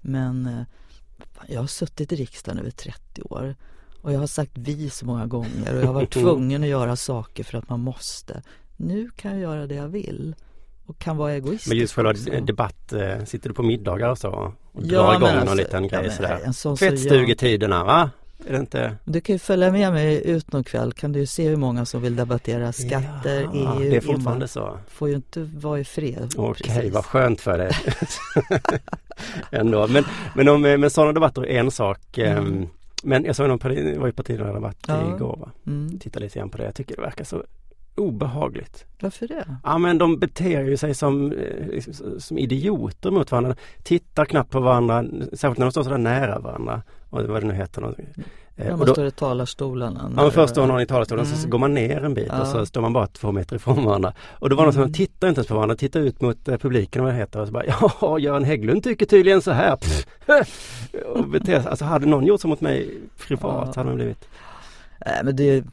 [0.00, 0.62] Men eh,
[1.46, 3.56] jag har suttit i riksdagen över 30 år.
[4.00, 6.96] Och jag har sagt vi så många gånger och jag har varit tvungen att göra
[6.96, 8.42] saker för att man måste
[8.76, 10.34] nu kan jag göra det jag vill
[10.86, 14.30] och kan vara egoistisk Men just själva debatt, eh, sitter du på middagar och så?
[14.72, 16.76] Och ja, drar igång alltså, någon liten grej ja, sådär?
[16.76, 18.10] Tvättstugetiderna va?
[18.46, 18.96] Är det inte?
[19.04, 22.02] Du kan ju följa med mig ut någon kväll kan du se hur många som
[22.02, 23.90] vill debattera skatter, ja, EU.
[23.90, 24.78] Det är fortfarande så.
[24.88, 26.34] Får ju inte vara i fred.
[26.36, 27.72] Okej, okay, vad skönt för dig.
[29.50, 29.86] Ändå.
[29.88, 32.18] Men, men, om, men sådana debatter är en sak.
[32.18, 32.68] Ehm, mm.
[33.02, 33.58] Men jag såg någon
[33.98, 35.16] var ju partiledardebatt ja.
[35.16, 35.50] igår va?
[35.66, 35.98] Mm.
[35.98, 36.64] Titta lite grann på det.
[36.64, 37.44] Jag tycker det verkar så
[37.96, 38.84] obehagligt.
[39.00, 39.56] Varför det?
[39.64, 41.82] Ja men de beter ju sig som, eh,
[42.18, 43.56] som idioter mot varandra.
[43.82, 46.82] Tittar knappt på varandra, särskilt när de står sådär nära varandra.
[47.10, 47.94] Och vad det nu heter.
[48.56, 50.10] Eh, ja, man står i talarstolarna.
[50.16, 51.36] Ja, men först står någon i talarstolen mm.
[51.36, 52.40] så går man ner en bit ja.
[52.40, 54.12] och så står man bara två meter ifrån varandra.
[54.30, 54.80] Och då var det mm.
[54.80, 57.18] någon som tittade inte ens på varandra, tittade ut mot eh, publiken och vad det
[57.18, 57.64] heter och så bara
[58.00, 59.78] Ja, Göran Hägglund tycker tydligen så här.
[61.14, 63.72] och beter, alltså hade någon gjort så mot mig privat ja.
[63.76, 64.53] hade man blivit Eh,
[65.04, 65.64] men det,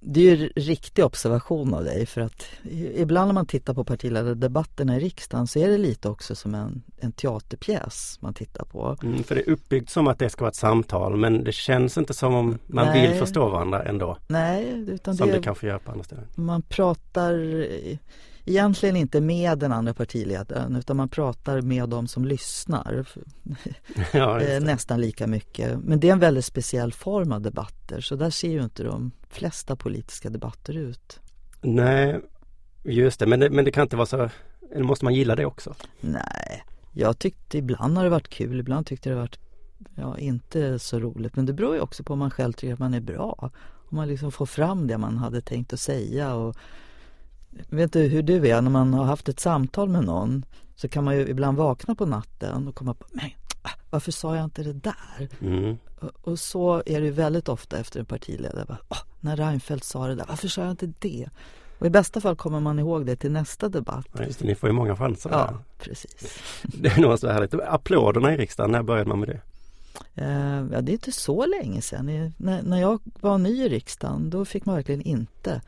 [0.00, 2.46] det är ju riktig observation av dig för att
[2.94, 6.82] ibland när man tittar på partiledardebatterna i riksdagen så är det lite också som en,
[6.96, 8.96] en teaterpjäs man tittar på.
[9.02, 11.98] Mm, för det är uppbyggt som att det ska vara ett samtal men det känns
[11.98, 13.08] inte som om man Nej.
[13.08, 14.18] vill förstå varandra ändå.
[14.28, 16.24] Nej, utan som det, det kanske gör på andra ställen.
[16.34, 17.34] Man pratar
[18.48, 23.06] egentligen inte med den andra partiledaren utan man pratar med de som lyssnar.
[24.12, 25.78] Ja, eh, Nästan lika mycket.
[25.84, 29.10] Men det är en väldigt speciell form av debatter så där ser ju inte de
[29.28, 31.20] flesta politiska debatter ut.
[31.60, 32.20] Nej,
[32.84, 33.26] just det.
[33.26, 34.30] Men det, men det kan inte vara så,
[34.72, 35.74] eller måste man gilla det också?
[36.00, 39.38] Nej, jag tyckte ibland har det varit kul, ibland tyckte det varit
[39.94, 41.36] ja, inte så roligt.
[41.36, 43.50] Men det beror ju också på om man själv tycker att man är bra.
[43.90, 46.56] Om man liksom får fram det man hade tänkt att säga och
[47.50, 50.44] vet du hur du är, när man har haft ett samtal med någon
[50.76, 53.30] så kan man ju ibland vakna på natten och komma på, men
[53.62, 55.28] ah, varför sa jag inte det där?
[55.40, 55.76] Mm.
[56.22, 58.76] Och, så är det väldigt ofta efter en partiledare.
[58.88, 61.28] Oh, när Reinfeldt sa det där, varför sa jag inte det?
[61.78, 64.06] Och i bästa fall kommer man ihåg det till nästa debatt.
[64.12, 65.30] Ja, just det, ni får ju många chanser.
[65.30, 65.56] Ja, där.
[65.78, 66.38] precis.
[66.62, 67.54] Det är nog så härligt.
[67.54, 69.40] Applåderna i riksdagen, när började man med det?
[70.22, 72.32] Uh, ja, det är inte så länge sedan.
[72.38, 75.60] När jag var ny i riksdagen då fick man verkligen inte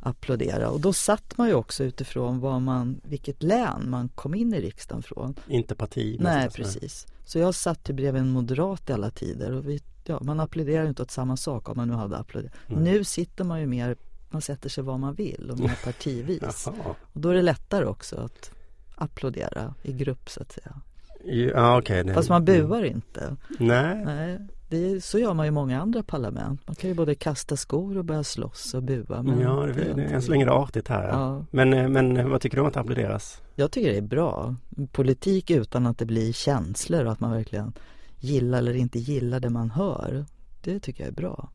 [0.00, 0.70] applådera.
[0.70, 4.60] Och då satt man ju också utifrån vad man, vilket län man kom in i
[4.60, 5.34] riksdagen från.
[5.48, 6.16] Inte parti?
[6.20, 7.06] Nej, precis.
[7.24, 10.82] Så jag satt ju bredvid en moderat i alla tider och vi, ja, man applåderar
[10.82, 12.54] ju inte åt samma sak om man nu hade applåderat.
[12.68, 12.84] Mm.
[12.84, 13.96] Nu sitter man ju mer,
[14.30, 16.68] man sätter sig var man vill och mer partivis.
[17.12, 18.50] och då är det lättare också att
[18.94, 20.80] applådera i grupp så att säga.
[21.24, 23.36] Ja, okay, Fast man buar inte.
[23.58, 24.04] Nej.
[24.04, 24.38] Nej.
[24.68, 26.60] Det, så gör man i många andra parlament.
[26.66, 29.22] Man kan ju både kasta skor och börja slåss och bua.
[29.22, 31.08] Men ja, det, det, det, än så länge är det artigt här.
[31.08, 31.44] Ja.
[31.50, 33.42] Men, eh, men vad tycker du om att applåderas?
[33.54, 34.54] Jag tycker det är bra.
[34.92, 37.72] Politik utan att det blir känslor och att man verkligen
[38.18, 40.24] gillar eller inte gillar det man hör.
[40.60, 41.48] Det tycker jag är bra.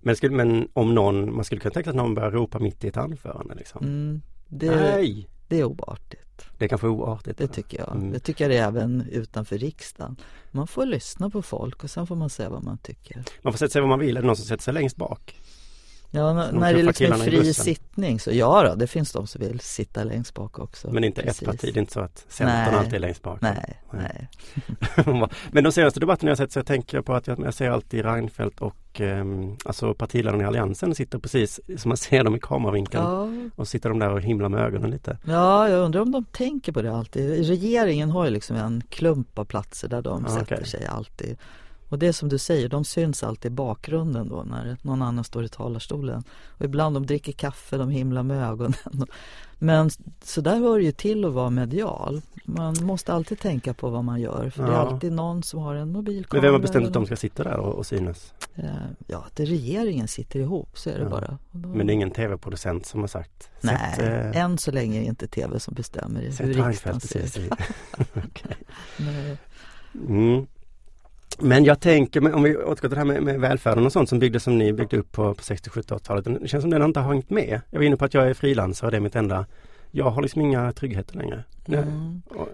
[0.00, 2.84] Men, skulle, men om någon, man skulle kunna tänka sig att någon börjar ropa mitt
[2.84, 3.84] i ett anförande liksom?
[3.84, 5.28] Mm, det, Nej!
[5.48, 6.46] Det är oartigt.
[6.58, 7.38] Det är kanske oartigt?
[7.38, 7.96] Det tycker jag.
[7.96, 8.12] Mm.
[8.12, 10.16] Det tycker jag det är även utanför riksdagen.
[10.50, 13.24] Man får lyssna på folk och sen får man säga vad man tycker.
[13.42, 14.16] Man får sätta sig vad man vill.
[14.16, 15.40] Är det någon som sätter sig längst bak?
[16.10, 19.40] Ja, när, det är liksom en fri sittning så ja då, det finns de som
[19.40, 20.90] vill sitta längst bak också.
[20.90, 21.42] Men inte Precis.
[21.42, 23.40] ett parti, det är inte så att Centern alltid är längst bak?
[23.40, 24.28] Nej, nej.
[25.50, 28.04] Men de senaste debatterna jag sett så jag tänker på att jag, jag ser alltid
[28.04, 29.24] Reinfeldt och eh,
[29.64, 33.04] alltså partiledarna i Alliansen sitter precis som man ser dem i kameravinkeln.
[33.04, 33.28] Ja.
[33.56, 35.18] Och sitter de där och himlar med ögonen lite.
[35.24, 37.46] Ja, jag undrar om de tänker på det alltid.
[37.46, 40.66] Regeringen har ju liksom en klump av platser där de ja, sätter okay.
[40.66, 41.36] sig alltid.
[41.88, 45.24] Och det är som du säger, de syns alltid i bakgrunden då när någon annan
[45.24, 46.24] står i talarstolen.
[46.46, 48.74] Och ibland de dricker kaffe, de himlar med ögonen.
[49.58, 49.90] Men
[50.22, 52.22] så där hör ju till att vara medial.
[52.44, 54.50] Man måste alltid tänka på vad man gör.
[54.50, 54.68] För ja.
[54.68, 56.42] det är alltid någon som har en mobilkamera.
[56.42, 58.34] Men vem har bestämt att de ska sitta där och, och synas?
[58.54, 58.64] Eh,
[59.06, 61.08] ja, det regeringen sitter ihop, så är det ja.
[61.08, 61.38] bara.
[61.50, 61.68] Då...
[61.68, 63.50] Men det är ingen tv-producent som har sagt?
[63.60, 64.42] Nej, sätt, eh...
[64.42, 67.52] än så länge är det inte tv som bestämmer hur riksdagen ser ut.
[68.16, 68.56] okay.
[70.08, 70.46] mm.
[71.40, 74.18] Men jag tänker, om vi återgår till det här med, med välfärden och sånt som
[74.18, 76.24] byggdes som ni byggde upp på, på 60-70-talet.
[76.24, 77.60] Det känns som den inte har hängt med.
[77.70, 79.46] Jag var inne på att jag är frilansare, det är mitt enda.
[79.90, 81.44] Jag har liksom inga tryggheter längre.
[81.66, 82.22] Mm.
[82.30, 82.46] När,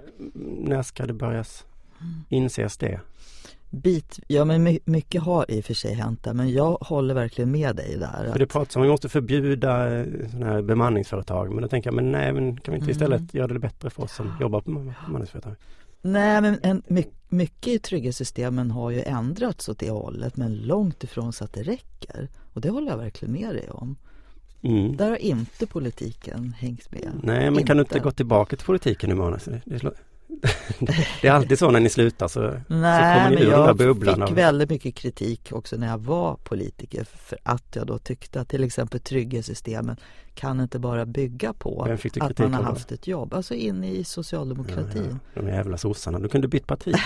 [0.69, 1.65] när ska det börjas
[2.29, 3.01] inses det?
[3.71, 7.51] Bit, ja men mycket har i och för sig hänt där men jag håller verkligen
[7.51, 8.33] med dig där.
[8.33, 11.89] För det pratas om att vi måste förbjuda eh, sådana här bemanningsföretag men då tänker
[11.89, 13.29] jag men nej men kan vi inte istället mm.
[13.33, 15.55] göra det bättre för oss som jobbar på bemanningsföretag?
[16.07, 16.83] Nej, men en,
[17.29, 21.63] mycket i trygghetssystemen har ju ändrats åt det hållet men långt ifrån så att det
[21.63, 22.29] räcker.
[22.53, 23.97] Och det håller jag verkligen med dig om.
[24.63, 24.97] Mm.
[24.97, 27.11] Där har inte politiken hängt med.
[27.23, 27.63] Nej, men inte.
[27.63, 29.39] kan du inte gå tillbaka till politiken nu Mona?
[31.23, 33.75] det är alltid så när ni slutar så, Nej, så kommer ni ur den där
[33.75, 34.21] bubblan.
[34.21, 38.41] Jag fick väldigt mycket kritik också när jag var politiker för att jag då tyckte
[38.41, 39.97] att till exempel trygghetssystemen
[40.35, 41.83] kan inte bara bygga på
[42.21, 43.35] att man har haft ett jobb.
[43.35, 45.09] Alltså in i socialdemokratin.
[45.11, 45.43] Ja, ja.
[45.43, 46.95] De jävla sossarna, du kunde bytt parti.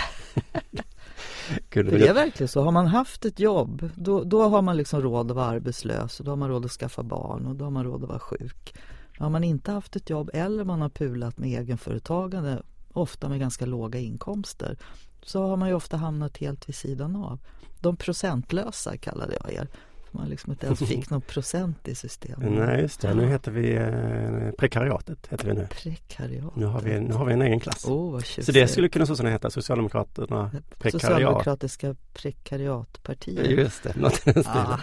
[1.69, 2.61] Kunde det är verkligen så.
[2.61, 6.25] Har man haft ett jobb då, då har man liksom råd att vara arbetslös och
[6.25, 8.75] då har man råd att skaffa barn och då har man råd att vara sjuk.
[9.17, 12.61] Har man inte haft ett jobb eller man har pulat med egenföretagande
[12.99, 14.77] ofta med ganska låga inkomster
[15.21, 17.39] så har man ju ofta hamnat helt vid sidan av.
[17.79, 19.67] De procentlösa kallade jag er.
[20.11, 22.51] Man liksom inte ens fick någon procent i systemet.
[22.51, 25.27] Nej just det, nu heter vi eh, prekariatet.
[25.29, 25.67] Heter vi nu.
[25.69, 26.55] Prekariat.
[26.55, 27.85] Nu har vi, nu har vi en egen klass.
[27.85, 31.01] Oh, vad så det skulle kunna sossarna heta, Socialdemokraterna prekariat.
[31.01, 33.47] Socialdemokratiska prekariatpartiet.
[33.47, 34.79] Just det, något i den stilen.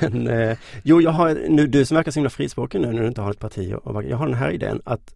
[0.00, 3.08] Men eh, jo, jag har nu, du som verkar så himla frispråkig nu när du
[3.08, 3.74] inte har ett parti.
[3.84, 5.14] Och, jag har den här idén att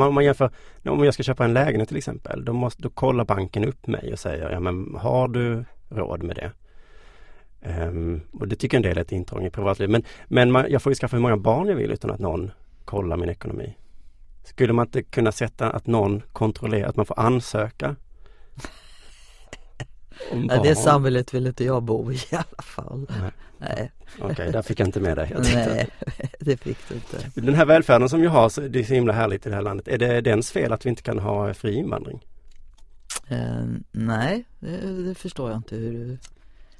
[0.00, 0.50] om man jämför,
[0.84, 4.12] om jag ska köpa en lägenhet till exempel, då, måste, då kollar banken upp mig
[4.12, 6.52] och säger, ja men har du råd med det?
[7.82, 9.90] Um, och det tycker en del är ett intrång i privatlivet.
[9.90, 12.50] Men, men man, jag får ju skaffa hur många barn jag vill utan att någon
[12.84, 13.76] kollar min ekonomi.
[14.44, 17.96] Skulle man inte kunna sätta att någon kontrollerar, att man får ansöka?
[20.48, 23.06] Ja, det samhället vill inte jag bo i i alla fall.
[23.20, 23.30] Nej.
[23.58, 23.92] Nej.
[24.18, 25.36] Okej, okay, där fick jag inte med dig.
[25.38, 25.88] Nej,
[26.40, 27.40] det fick du inte.
[27.40, 29.88] Den här välfärden som vi har, det är så himla härligt i det här landet.
[29.88, 32.20] Är det dens fel att vi inte kan ha fri invandring?
[33.28, 36.18] Eh, nej, det, det, förstår jag inte hur du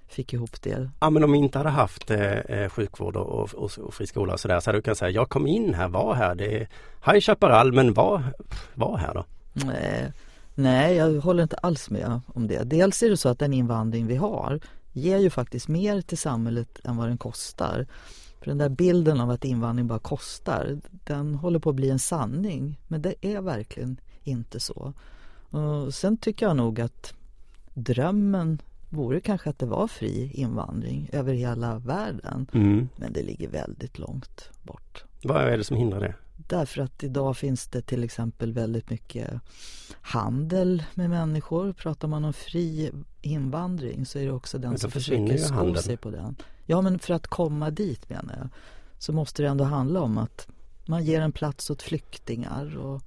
[0.09, 0.90] fick ihop det.
[1.01, 4.33] Ja men om vi inte hade haft eh, eh sjukvård och, och, och fri skola
[4.33, 6.68] och sådär så hade du kunnat säga jag kom in här, var här, det är
[7.12, 8.23] High Chaparral men var,
[8.75, 9.25] var här då?
[9.53, 10.12] Nej,
[10.55, 12.62] nej jag håller inte alls med om det.
[12.65, 14.61] Dels är det så att den invandring vi har
[14.93, 17.87] ger ju faktiskt mer till samhället än vad den kostar.
[18.38, 21.99] För den där bilden av att invandring bara kostar, den håller på att bli en
[21.99, 22.81] sanning.
[22.88, 24.93] Men det är verkligen inte så.
[25.51, 27.15] Och sen tycker jag nog att
[27.75, 32.47] drömmen vore kanske att det var fri invandring över hela världen.
[32.55, 32.88] Mm.
[32.97, 35.05] Men det ligger väldigt långt bort.
[35.25, 36.15] Vad är det som hindrar det?
[36.46, 39.31] Därför att idag finns det till exempel väldigt mycket
[40.00, 41.72] handel med människor.
[41.72, 46.11] Pratar man om fri invandring så är det också den som försöker sko sig på
[46.11, 46.37] den.
[46.66, 48.48] Ja men för att komma dit menar jag
[48.98, 50.48] så måste det ändå handla om att
[50.87, 53.02] man ger en plats åt flyktingar och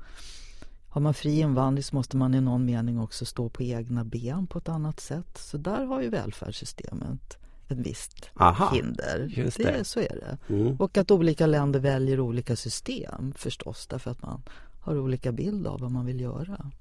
[0.90, 4.48] har man fri invandring så måste man i någon mening också stå på egna ben
[4.48, 5.38] på ett annat sätt.
[5.38, 7.38] Så där har ju välfärdssystemet
[7.70, 9.28] ett visst Aha, hinder.
[9.30, 9.64] Just det.
[9.64, 9.84] det.
[9.84, 10.54] Så är det.
[10.54, 10.76] Mm.
[10.76, 14.42] Och att olika länder väljer olika system förstås därför att man
[14.82, 16.72] har olika bild av vad man vill göra.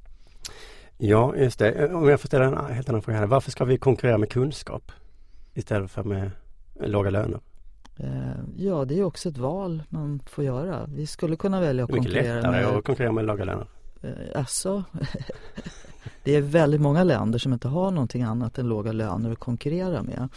[0.99, 1.95] Ja, just det.
[1.95, 3.27] Om jag får ställa en helt annan fråga här.
[3.27, 4.93] Varför ska vi konkurrera med kunskap
[5.55, 6.31] istället för med
[6.81, 7.41] låga löner?
[7.97, 8.09] Eh,
[8.57, 10.87] ja, det är också ett val man får göra.
[10.95, 12.35] Vi skulle kunna välja att konkurrera med...
[12.35, 13.67] Mycket lättare att konkurrera med låga löner.
[14.03, 14.85] Eh, alltså,
[16.25, 20.03] det är väldigt många länder som inte har någonting annat än låga löner att konkurrera
[20.03, 20.29] med.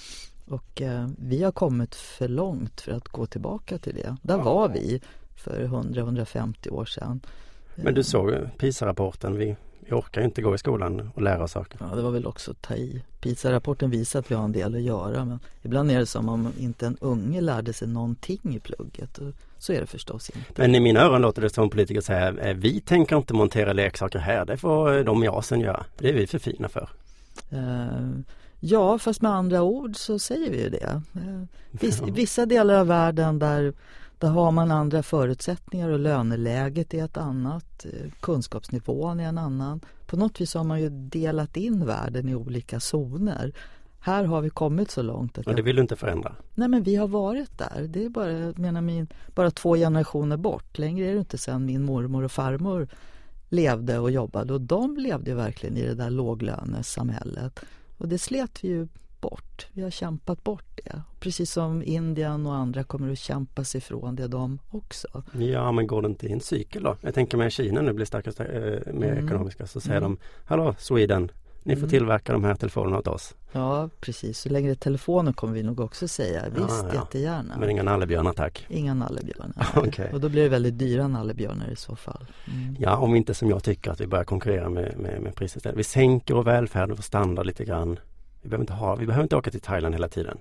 [0.48, 4.18] Och eh, vi har kommit för långt för att gå tillbaka till det.
[4.22, 5.02] Där var vi
[5.36, 7.22] för 100-150 år sedan.
[7.76, 9.38] Men du såg PISA-rapporten.
[9.38, 11.80] Vi, vi orkar inte gå i skolan och lära oss saker.
[11.90, 13.04] Ja, det var väl också att ta i.
[13.22, 16.54] PISA-rapporten visar att vi har en del att göra men ibland är det som om
[16.60, 19.20] inte en unge lärde sig någonting i plugget.
[19.58, 20.62] Så är det förstås inte.
[20.62, 24.20] Men i mina öron låter det som politiker säga eh, vi tänker inte montera leksaker
[24.20, 25.86] här, det får de i Asien göra.
[25.98, 26.90] Det är vi för fina för.
[27.54, 28.20] Uh,
[28.60, 31.02] Ja, fast med andra ord så säger vi ju det.
[31.16, 31.42] Eh,
[31.72, 33.74] viss, vissa delar av världen där,
[34.20, 37.86] Där har man andra förutsättningar och löneläget är ett annat.
[37.86, 39.82] eh, Kunskapsnivån är en annan.
[40.06, 43.54] På något vis har man ju delat in världen i olika zoner.
[44.00, 46.36] Här har vi kommit så långt att Och det vill du inte förändra?
[46.56, 47.88] nej men vi har varit där.
[47.90, 50.78] Det är bara, menar min, bara två generationer bort.
[50.78, 52.88] Längre är det inte sen min mormor och farmor
[53.50, 57.60] levde och jobbade och de levde verkligen i det där låglönesamhället.
[57.98, 58.88] Och det slet vi ju
[59.22, 59.68] bort.
[59.74, 61.02] Vi har kämpat bort det.
[61.20, 65.24] Precis som Indien och andra kommer att kämpa sig ifrån det de också.
[65.40, 66.96] Ja, men går det inte i en cykel då?
[67.02, 68.46] Jag tänker med Kina nu blir starkast eh,
[68.94, 69.26] mer Mm.
[69.26, 70.12] ekonomiska så säger Mm.
[70.12, 71.32] de Hallå Sweden,
[71.64, 71.90] ni får Mm.
[71.90, 73.36] tillverka de här telefonerna åt oss.
[73.52, 74.40] Ja, precis.
[74.40, 76.44] Så är telefonen kommer vi nog också säga.
[76.50, 76.94] Visst, ja.
[76.94, 77.58] jättegärna.
[77.60, 78.66] Men inga nallebjörnar tack.
[78.70, 79.68] Inga nallebjörnar.
[79.76, 80.10] Okej.
[80.14, 82.26] Och då blir det väldigt dyra nallebjörnar i så fall.
[82.48, 82.76] Mm.
[82.80, 85.66] Ja, om inte som jag tycker att vi börjar konkurrera med, med, med priset.
[85.76, 88.00] Vi sänker vår välfärd och vår standard lite grann.
[88.42, 90.38] Vi behöver inte, ha, vi behöver inte åka till Thailand hela tiden.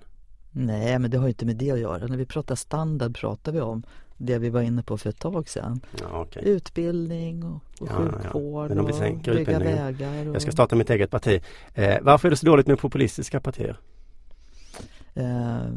[0.50, 2.06] Nej, men det har ju inte med det att göra.
[2.06, 3.82] När vi pratar standard pratar vi om
[4.16, 5.80] det vi var inne på för ett tag sedan.
[6.00, 6.42] Ja, okej.
[6.46, 8.18] Utbildning och, och Ja, ja.
[8.22, 10.28] sjukvård vi och bygga vägar.
[10.28, 11.42] Och, Jag ska starta mitt eget parti.
[11.74, 13.78] Eh, varför är det så dåligt med populistiska partier?
[15.14, 15.68] Eh,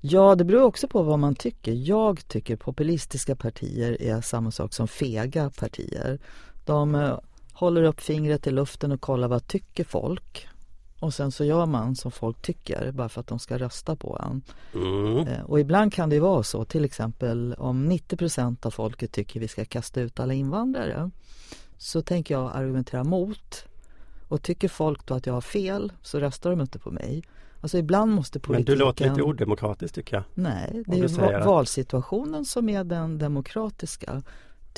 [0.00, 1.72] ja, det beror också på vad man tycker.
[1.72, 6.18] Jag tycker populistiska partier är samma sak som fega partier.
[6.64, 7.18] De eh,
[7.52, 10.48] håller upp fingret i luften och kollar vad tycker folk.
[11.00, 14.20] Och sen så gör man som folk tycker bara för att de ska rösta på
[14.22, 14.42] en.
[14.82, 15.16] Mm.
[15.28, 19.48] Eh, Och ibland kan det vara så, till exempel om 90% av folket tycker vi
[19.48, 21.10] ska kasta ut alla invandrare.
[21.76, 23.64] Så tänker jag argumentera mot.
[24.28, 27.22] Och tycker folk då att jag har fel så röstar de inte på mig.
[27.60, 28.78] Alltså ibland måste Men politiken...
[28.78, 30.24] du låter lite odemokratisk tycker jag.
[30.34, 31.08] Nej, det är
[31.38, 34.22] va- valsituationen som är den demokratiska.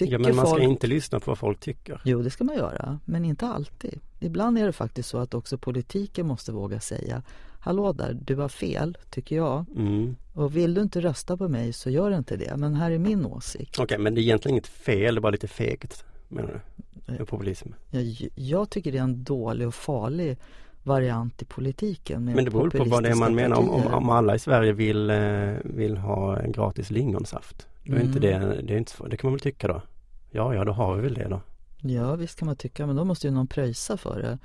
[0.00, 0.62] Tycker Ja, men man ska folk...
[0.62, 2.00] inte lyssna på vad folk tycker.
[2.04, 4.00] Jo, det ska man göra, men inte alltid.
[4.20, 7.22] Ibland är det faktiskt så att också politiken måste våga säga
[7.62, 9.64] Hallå där, du har fel, tycker jag.
[9.76, 10.16] Mm.
[10.34, 12.56] Och vill du inte rösta på mig så gör inte det.
[12.56, 13.78] Men här är min åsikt.
[13.78, 16.62] Okej, men det är egentligen inget fel, det är bara lite fegt menar
[17.06, 17.12] du?
[17.12, 17.68] Med populism.
[17.90, 20.38] Jag, jag tycker det är en dålig och farlig
[20.82, 22.24] variant i politiken.
[22.24, 23.56] Men det beror på vad det är man menar.
[23.56, 27.66] Om, om alla i Sverige vill, eh, vill ha en gratis lingonsaft.
[27.84, 28.40] Då är inte Mm.
[28.50, 29.82] det, det, är inte, det kan man väl tycka då.
[30.30, 31.40] Ja, ja, då har vi väl det då.
[31.82, 34.38] Ja, visst kan man tycka, men då måste ju någon pröjsa för det.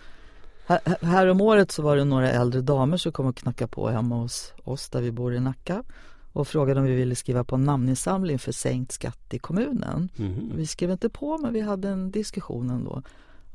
[0.67, 3.89] Här, här- om året så var det några äldre damer som kom och knackade på
[3.89, 5.83] hemma hos oss där vi bor i Nacka
[6.33, 10.09] och frågade om vi ville skriva på en namninsamling för sänkt skatt i kommunen.
[10.15, 10.51] Mhm.
[10.55, 13.01] Vi skrev inte på, men vi hade en diskussion ändå.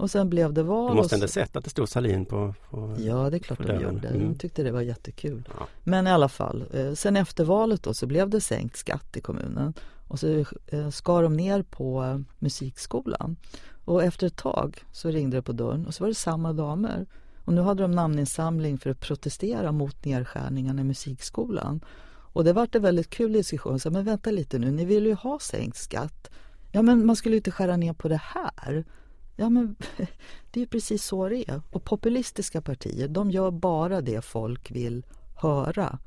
[0.01, 0.91] Och sen blev det val.
[0.91, 3.67] Du måste ändå sett att det stod Salin på, på Ja, det är klart de
[3.67, 3.83] dörren.
[3.83, 4.09] gjorde.
[4.09, 4.33] Mm.
[4.33, 5.49] De tyckte det var jättekul.
[5.59, 5.67] Ja.
[5.85, 9.21] Men i alla fall, eh, sen efter valet då så blev det sänkt skatt i
[9.21, 9.75] kommunen.
[10.09, 13.37] Och så eh, skar de ner på eh, musikskolan.
[13.85, 17.07] Och efter ett tag så ringde det på dörren och så var det samma damer.
[17.45, 21.81] Och nu hade de namninsamling för att protestera mot nedskärningarna i musikskolan.
[22.33, 23.81] Och det vart en väldigt kul diskussion.
[23.81, 26.31] Så, men vänta lite nu, ni vill ju ha sänkt skatt.
[26.73, 28.85] Ja, men man skulle ju inte skära ner på det här.
[29.41, 29.77] Ja, men
[30.51, 31.63] det är ju precis så det är.
[31.71, 35.99] Och populistiska partier, de gör bara det folk vill höra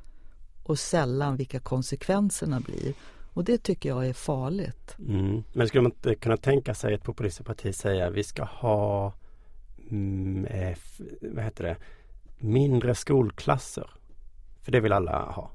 [0.62, 2.94] och sällan vilka konsekvenserna blir.
[3.32, 4.96] Och det tycker jag är farligt.
[4.98, 5.44] Mm.
[5.52, 9.12] Men skulle man inte kunna tänka sig ett populistiskt parti säga vi ska ha
[9.90, 10.76] mm, eh,
[11.20, 11.76] vad heter det,
[12.38, 13.90] mindre skolklasser?
[14.62, 15.50] För det vill alla ha.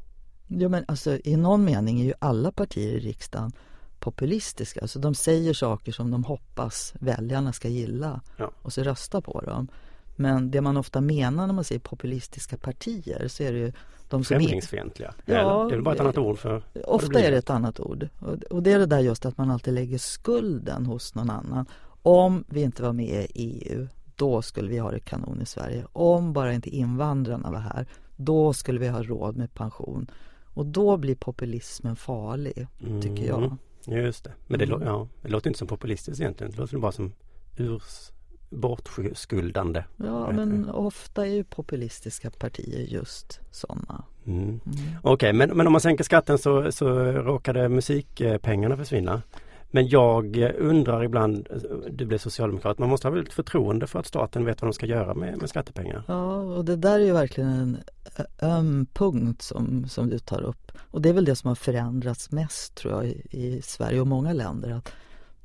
[0.47, 3.51] Ja, men alltså, I någon mening är ju alla partier i riksdagen
[3.99, 4.81] populistiska.
[4.81, 8.51] Alltså, de säger saker som de hoppas väljarna ska gilla Ja.
[8.61, 9.67] och så rösta på dem.
[10.15, 13.71] Men det man ofta menar när man säger populistiska partier så är det ju
[14.09, 15.13] de som är, Främlingsfientliga.
[15.25, 18.07] Ja, Eller, det är bara ett annat ord för Ofta är det ett annat ord.
[18.19, 21.65] Och, och det är det där just att man alltid lägger skulden hos någon annan.
[22.01, 25.85] Om vi inte var med i EU, då skulle vi ha det kanon i Sverige.
[25.93, 30.07] Om bara inte invandrarna var här, då skulle vi ha råd med pension.
[30.53, 32.67] Och då blir populismen farlig,
[33.01, 33.43] tycker jag.
[33.43, 34.31] Mm, Just det.
[34.47, 34.81] Men det, Mm.
[34.87, 36.51] ja, det låter inte som populistiskt egentligen.
[36.51, 37.13] Det låter bara som
[37.57, 38.11] urs,
[38.49, 39.83] bortskuldande.
[39.97, 44.03] Ja, men ofta är ju populistiska partier just sådana.
[44.25, 44.43] Mm.
[44.43, 44.59] Mm.
[45.03, 49.21] Okej, men, men om man sänker skatten så, så råkade musikpengarna försvinna.
[49.71, 51.47] Men jag undrar ibland,
[51.89, 54.73] du blev socialdemokrat, man måste ha väl ett förtroende för att staten vet vad de
[54.73, 56.03] ska göra med, med skattepengar?
[56.07, 57.77] Ja, och det där är ju verkligen en
[58.41, 60.71] öm punkt som, som du tar upp.
[60.77, 64.07] Och det är väl det som har förändrats mest tror jag i, i Sverige och
[64.07, 64.69] många länder.
[64.71, 64.91] Att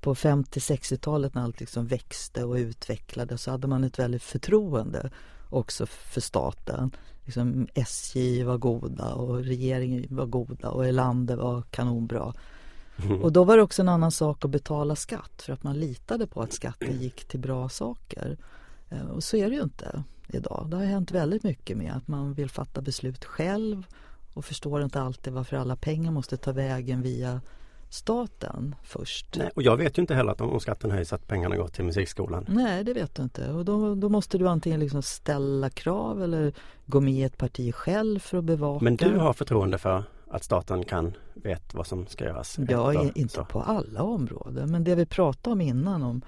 [0.01, 5.11] på 50-60-talet när allt liksom växte och utvecklades så hade man ett väldigt förtroende
[5.51, 6.91] också för staten.
[7.25, 12.35] Liksom SJ var goda och regeringen var goda och Erlander var kanonbra.
[13.23, 16.27] Och då var det också en annan sak att betala skatt för att man litade
[16.27, 18.39] på att skatten gick till bra saker.
[18.91, 20.67] Eh, Och så är det ju inte idag.
[20.71, 23.87] Det har hänt väldigt mycket med att man vill fatta beslut själv
[24.35, 27.41] och förstår inte alltid varför alla pengar måste ta vägen via
[27.89, 29.37] staten först.
[29.39, 31.85] Nej, och jag vet ju inte heller att om skatten höjs att pengarna går till
[31.85, 32.47] musikskolan.
[32.49, 33.53] Nej, det vet du inte.
[33.53, 36.53] Och då, då måste du antingen liksom ställa krav eller
[36.87, 38.85] gå med i ett parti själv för att bevaka.
[38.85, 42.59] Men du har förtroende för att staten kan vet vad som ska göras?
[42.69, 43.45] Ja, efter, inte så.
[43.45, 44.71] på alla områden.
[44.71, 46.23] Men det vi pratade om innan om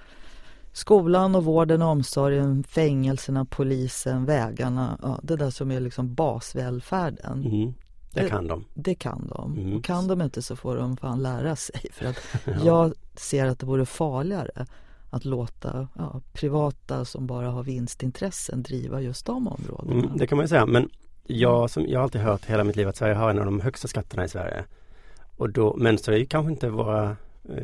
[0.77, 4.99] skolan och vården och omsorgen, fängelserna, polisen, vägarna.
[5.01, 7.45] Ja, det där som är liksom basvälfärden.
[7.45, 7.73] Mm,
[8.13, 8.65] det Det- kan de.
[8.73, 9.57] Det kan de.
[9.57, 9.77] Mm.
[9.77, 11.81] Och kan de inte så får de fan lära sig.
[11.91, 12.17] För att
[12.63, 14.65] jag ser att det vore farligare
[15.09, 20.05] att låta ja, privata som bara har vinstintressen driva just de områdena.
[20.05, 20.89] Mm, det kan man ju säga men
[21.23, 23.59] jag, som, jag har alltid hört hela mitt liv att Sverige har en av de
[23.61, 24.63] högsta skatterna i Sverige.
[25.37, 27.15] Och då, men så är ju kanske inte våra eh,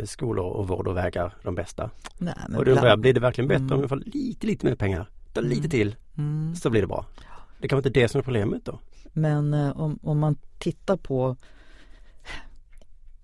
[0.06, 1.90] skolor och vård och vägar de bästa.
[2.18, 3.76] Nej, men och då undrar jag, blir det verkligen bättre Mm.
[3.76, 5.10] om vi får lite, lite mer pengar?
[5.34, 5.70] Då lite Mm.
[5.70, 6.56] till mm.
[6.56, 7.06] så blir det bra.
[7.60, 8.80] Det kan vara inte det som är problemet då?
[9.14, 11.36] Men eh, om, om man tittar på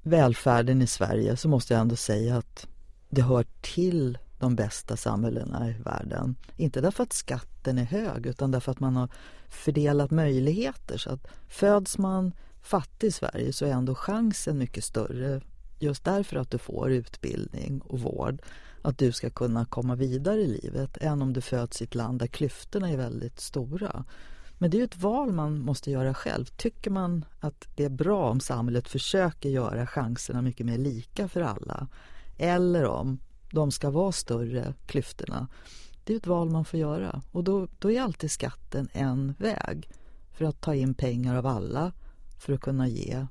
[0.04, 2.68] välfärden i Sverige så måste jag ändå säga att
[3.10, 6.36] det hör till de bästa samhällena i världen.
[6.58, 9.10] Inte därför att skatten är hög utan därför att man har
[9.50, 10.98] fördelat möjligheter.
[10.98, 12.32] Så att föds man
[12.62, 15.42] fattig i Sverige så är ändå chansen mycket större
[15.82, 18.42] just därför att du får utbildning och vård
[18.82, 22.20] att du ska kunna komma vidare i livet än om du föds i ett land
[22.20, 24.06] där klyftorna är väldigt stora.
[24.58, 26.46] Men det är ju ett val man måste göra själv.
[26.46, 31.42] Tycker man att det är bra om samhället försöker göra chanserna mycket mer lika för
[31.42, 31.88] alla
[32.38, 33.20] eller om
[33.52, 35.48] de ska vara större, klyftorna.
[36.04, 39.90] Det är ett val man får göra och då, då är alltid skatten en väg
[40.34, 41.92] för att ta in pengar av alla
[42.40, 43.28] för att kunna ge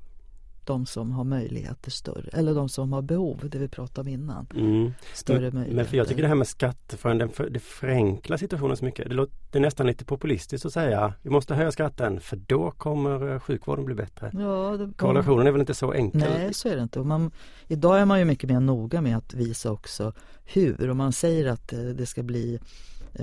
[0.68, 4.46] de som har möjligheter större, eller de som har behov, det vi pratade om innan,
[4.56, 4.92] Mm.
[5.14, 5.74] större Men, möjligheter.
[5.76, 9.08] men för jag tycker det här med skatteförändring, den för, det förenklar situationen så mycket.
[9.08, 13.40] Det låter nästan lite populistiskt att säga vi måste höja skatten för då kommer eh,
[13.40, 14.30] sjukvården bli bättre.
[14.34, 16.20] ja, det, Korrelationen är väl inte så enkel?
[16.20, 17.00] Nej, så är det inte.
[17.00, 17.30] Och man,
[17.66, 20.12] idag är man ju mycket mer noga med att visa också
[20.44, 20.90] hur.
[20.90, 22.58] Om man säger att eh, det ska bli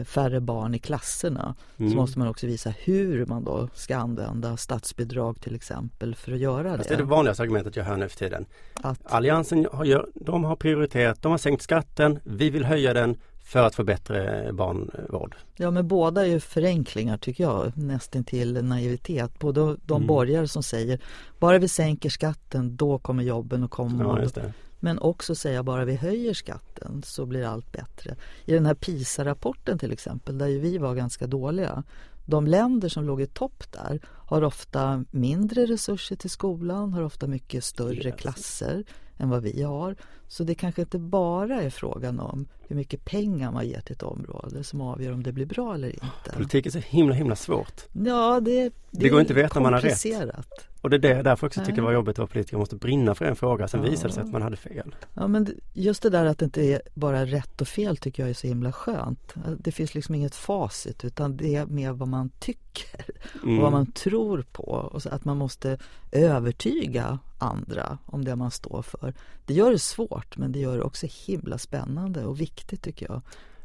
[0.04, 1.91] färre barn i klasserna Mm.
[1.91, 6.39] så måste man också visa hur man då ska använda statsbidrag till exempel för att
[6.39, 7.04] göra Fast det är det.
[7.04, 8.46] det vanligaste argumentet jag hör nu för tiden.
[8.74, 13.64] Att, Alliansen har, de har prioriterat, de har sänkt skatten, vi vill höja den för
[13.64, 15.36] att få bättre barnvård.
[15.56, 19.39] ja, men båda är ju förenklingar tycker jag, nästintill naivitet.
[19.39, 20.08] Både de Mm.
[20.08, 21.00] borgare som säger
[21.39, 24.20] bara vi sänker skatten då kommer jobben att komma.
[24.36, 24.54] Ja, det.
[24.86, 28.16] Men också säga bara vi höjer skatten så blir allt bättre.
[28.46, 31.84] I den här PISA-rapporten till exempel, där ju vi var ganska dåliga.
[32.26, 37.28] De länder som låg i topp där har ofta mindre resurser till skolan, har ofta
[37.28, 38.84] mycket större klasser
[39.18, 39.96] än vad vi har.
[40.28, 44.04] Så det kanske inte bara är frågan om hur mycket pengar man ger till ett
[44.04, 46.32] område som avgör om det blir bra eller inte.
[46.34, 47.86] Politik är så himla himla svårt.
[47.94, 50.68] Ja, det, det, Det går inte att veta om man har rätt.
[50.86, 52.60] Och det är det, därför också tycker jag det var jobbigt att vara politiker, man
[52.60, 53.90] måste brinna för en fråga, sen Ja.
[53.90, 54.96] visade det sig att man hade fel.
[55.14, 58.30] Ja, men just det där att det inte är bara rätt och fel tycker jag
[58.30, 59.34] är så himla skönt.
[59.60, 63.06] Det finns liksom inget facit utan det är mer vad man tycker
[63.44, 63.58] Mm.
[63.58, 64.64] och vad man tror på.
[64.64, 65.78] Och så att man måste
[66.12, 69.14] övertyga andra om det man står för.
[69.46, 73.22] Det gör det svårt men det gör det också himla spännande och viktigt tycker jag.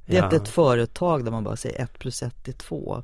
[0.07, 0.25] Det är Ja.
[0.25, 3.03] inte ett företag där man bara säger ett plus ett är två.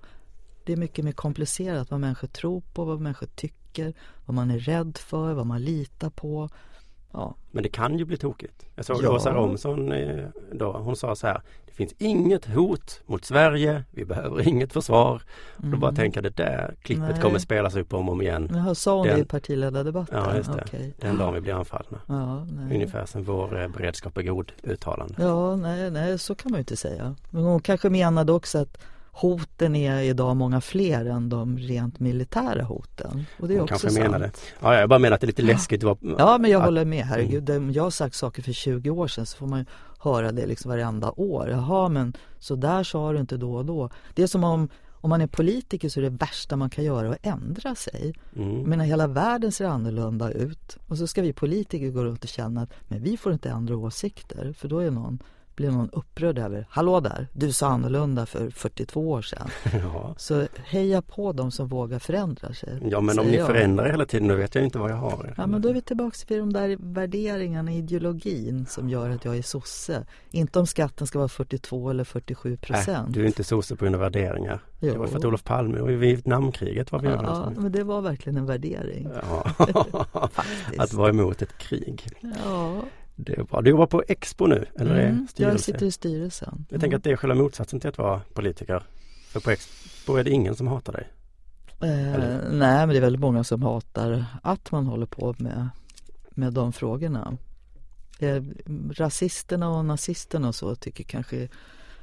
[0.65, 3.57] Det är mycket mer komplicerat vad människor tror på, vad människor tycker,
[4.27, 6.49] vad man är rädd för, vad man litar på.
[7.13, 8.67] Ja, Men det kan ju bli tokigt.
[8.75, 9.11] Jag såg Ja.
[9.11, 14.05] Åsa Romson eh, då, hon sa så här, det finns inget hot mot Sverige, vi
[14.05, 15.23] behöver inget försvar.
[15.57, 17.13] Och då bara tänka det där klippet Mm.
[17.13, 17.23] Nej.
[17.23, 18.49] kommer spelas upp om och om igen.
[18.55, 20.19] Jaha, sa hon det Den- i partiledardebatten?
[20.25, 20.63] Ja, just det.
[20.67, 20.95] Okej.
[21.01, 22.01] Den dagen vi blir anfallna.
[22.07, 22.75] Ja, nej.
[22.75, 25.15] Ungefär som vår eh, beredskap är god uttalande.
[25.19, 27.15] Ja, nej, nej, så kan man ju inte säga.
[27.31, 28.79] Men hon kanske menade också att
[29.21, 33.25] hoten är idag många fler än de rent militära hoten.
[33.41, 33.99] Och det är Hon också sant.
[33.99, 34.31] menade.
[34.61, 35.83] Ja, jag bara menar att det är lite läskigt.
[35.83, 37.05] vara- Ja, men jag håller med.
[37.05, 39.65] Herregud, om jag har sagt saker för 20 år sedan så får man ju
[40.01, 41.49] höra det liksom varenda år.
[41.51, 43.91] Jaha, men så där sa du inte då och då.
[44.15, 44.69] Det är som om
[45.01, 48.15] om man är politiker så är det värsta man kan göra att ändra sig.
[48.37, 48.63] Mm.
[48.63, 52.63] Menar hela världen ser annorlunda ut och så ska vi politiker gå runt och känna
[52.63, 55.19] att men vi får inte ändra åsikter för då är någon,
[55.57, 59.49] blir någon upprörd över Hallå där, du sa annorlunda för 42 år sedan.
[59.83, 60.15] Ja.
[60.19, 62.79] Så heja på dem som vågar förändra sig.
[62.91, 63.47] ja, men om ni jag.
[63.47, 65.35] förändrar hela tiden då vet jag inte vad jag har.
[65.37, 69.37] Ja men då är vi tillbaka till de där värderingarna, ideologin som gör att jag
[69.37, 70.07] är sosse.
[70.31, 73.15] Inte om skatten ska vara 42 eller 47 Nej, procent.
[73.15, 74.61] du är inte sosse på grund av värderingar.
[74.81, 75.07] Det var Jo.
[75.11, 77.63] för att Olof Palme och i Vietnamkriget var vi Ja, överens om.
[77.63, 79.09] men det var verkligen en värdering.
[79.31, 79.47] Ja.
[80.79, 82.07] Att vara emot ett krig.
[82.45, 82.83] Ja,
[83.17, 83.61] Det är bra.
[83.61, 85.55] Du jobbar på Expo nu, eller är mm, styrelse?
[85.55, 86.67] jag sitter i styrelsen.
[86.69, 88.83] Jag tänker att det är själva motsatsen till att vara politiker.
[89.29, 91.09] För på Expo är det ingen som hatar dig.
[91.83, 95.69] Eh, nej, men det är väldigt många som hatar att man håller på med,
[96.31, 97.37] med de frågorna.
[98.19, 98.43] Eh,
[98.93, 101.49] rasisterna och nazisterna och så tycker kanske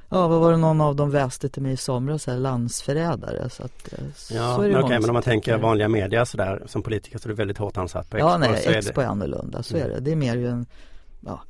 [0.08, 3.50] Ja, vad var det någon av dem väste till mig i somras, här, landsförrädare.
[3.50, 6.82] Så att, eh, ja, så men okej, men om man tänker vanliga media sådär som
[6.82, 8.28] politiker så är det väldigt hårt ansatt på Expo.
[8.28, 9.02] Ja, nej, Expo är, det...
[9.02, 9.86] är annorlunda, så Mm.
[9.86, 10.00] är det.
[10.00, 10.66] Det är mer ju en
[11.26, 11.42] ja,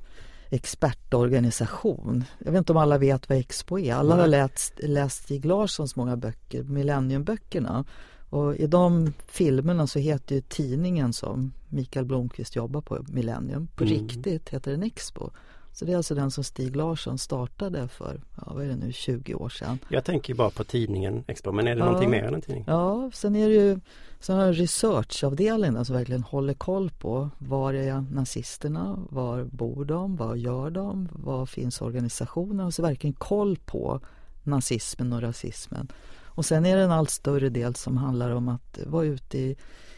[0.50, 2.24] expertorganisation.
[2.38, 3.94] Jag vet inte om alla vet vad Expo är.
[3.94, 7.84] Alla har läst, läst Stig Larssons många böcker, Millenniumböckerna.
[8.30, 13.84] Och i de filmerna så heter ju tidningen som Mikael Blomqvist jobbar på, Millennium, på
[13.84, 13.94] Mm.
[13.94, 15.30] riktigt heter den Expo.
[15.76, 18.92] Så det är alltså den som Stig Larsson startade för, ja vad är det nu,
[18.92, 19.78] 20 år sedan.
[19.88, 21.84] Jag tänker ju bara på tidningen Expo, men är det Ja.
[21.84, 22.64] någonting mer än en tidning?
[22.66, 23.80] Ja, sen är det ju
[24.20, 30.38] sån här researchavdelning som verkligen håller koll på var är nazisterna, var bor de, vad
[30.38, 34.00] gör de, var finns organisationen och så verkligen koll på
[34.42, 35.88] nazismen och rasismen.
[36.24, 39.56] Och sen är det en allt större del som handlar om att vara ute i,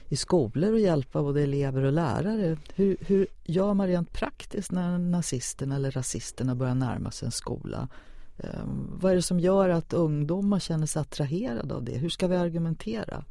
[0.09, 2.57] i skolor och hjälpa både elever och lärare.
[2.75, 7.89] Hur, hur gör man rent praktiskt när nazisterna eller rasisterna börjar närma sig en skola?
[8.37, 11.99] Um, vad är det som gör att ungdomar känner sig attraherade av det?
[11.99, 13.25] Hur ska vi argumentera?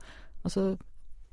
[0.44, 0.78] Alltså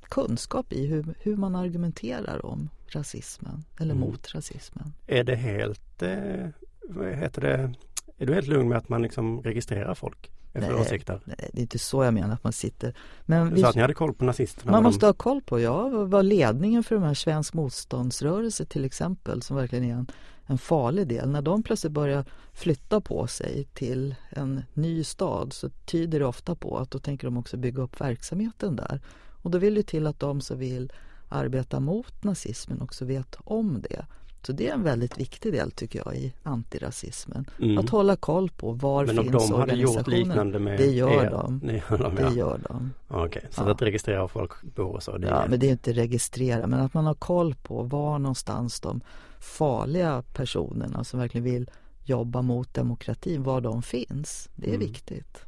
[0.03, 4.01] kunskap i hur, hur man argumenterar om rasismen eller Mm.
[4.09, 4.93] mot rasismen.
[5.07, 6.47] Är det helt, eh,
[6.89, 7.75] vad heter det,
[8.19, 10.75] är du helt lugn med att man liksom registrerar folk Nej.
[10.75, 11.21] åsikter?
[11.25, 12.95] Nej, det är inte så jag menar att man sitter.
[13.25, 14.73] Men Du vi, sa att ni hade koll på nazisterna.
[14.73, 15.07] man måste de...
[15.07, 19.85] ha koll på, ja, vad ledningen för de här svensk motståndsrörelse till exempel som verkligen
[19.85, 20.07] är en,
[20.47, 21.29] en farlig del.
[21.29, 26.55] När de plötsligt börjar flytta på sig till en ny stad så tyder det ofta
[26.55, 29.01] på att då tänker de också bygga upp verksamheten där.
[29.43, 30.93] Och då vill det till att de som vill
[31.29, 34.07] arbeta mot nazismen också vet om det.
[34.47, 37.45] Så det är en väldigt viktig del tycker jag i antirasismen.
[37.63, 37.79] Mm.
[37.79, 40.59] Att hålla koll på var Men finns de organisationerna.
[40.59, 41.31] med Det gör er?
[41.31, 41.61] de.
[41.65, 42.91] Ni gör de, Det gör de.
[43.09, 43.71] Ja, Okej, så Ja.
[43.71, 45.19] att registrera folk bor och så.
[45.19, 45.49] Det Ja, är...
[45.49, 49.01] men det är inte registrera, men att man har koll på var någonstans de
[49.41, 51.71] farliga personerna som verkligen vill
[52.05, 54.49] jobba mot demokratin, var de finns.
[54.57, 54.87] Det är Mm.
[54.87, 55.39] viktigt.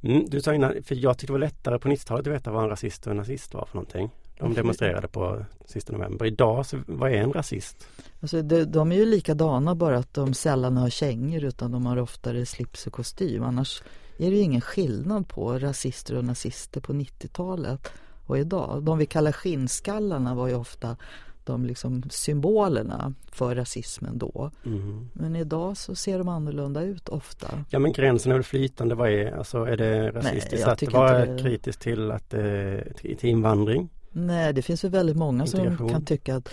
[0.00, 2.62] Mm, du sa innan, för jag tyckte det var lättare på 90-talet att veta vad
[2.62, 4.10] en rasist och en nazist var för någonting.
[4.42, 6.26] De demonstrerade på sista november.
[6.26, 7.86] Idag, så vad är en rasist?
[8.20, 11.96] Alltså de, de är ju likadana bara att de sällan har kängor utan de har
[11.96, 13.42] oftare slips och kostym.
[13.42, 13.82] Annars
[14.18, 17.92] är det ju ingen skillnad på rasister och nazister på 90-talet
[18.26, 18.82] och idag.
[18.82, 20.96] De vi kallar skinnskallarna var ju ofta
[21.44, 24.50] de liksom symbolerna för rasismen då.
[24.66, 25.08] Mm.
[25.12, 27.64] Men idag så ser de annorlunda ut ofta.
[27.70, 28.94] Ja men gränsen är väl flytande.
[28.94, 31.42] Vad är, alltså är det rasistiskt jag att vara det.
[31.42, 33.88] kritisk till, att, eh, till invandring?
[34.12, 36.48] Nej, det finns väl väldigt många som kan tycka att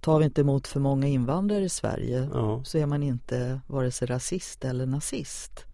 [0.00, 2.62] tar vi inte emot för många invandrare i Sverige Ja.
[2.64, 5.64] så är man inte vare sig rasist eller nazist.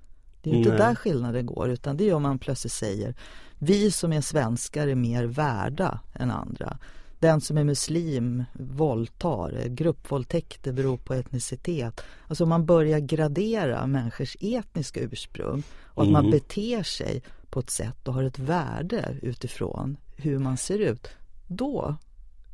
[0.42, 0.78] Det är inte Nej.
[0.78, 3.14] där skillnaden går utan det är om man plötsligt säger
[3.58, 6.78] vi som är svenskar är mer värda än andra.
[7.18, 12.00] Den som är muslim våldtar, gruppvåldtäkter beror på etnicitet.
[12.28, 16.30] Alltså man börjar gradera människors etniska ursprung och att man Mm.
[16.30, 21.08] beter sig på ett sätt och har ett värde utifrån hur man ser ut.
[21.52, 21.96] Då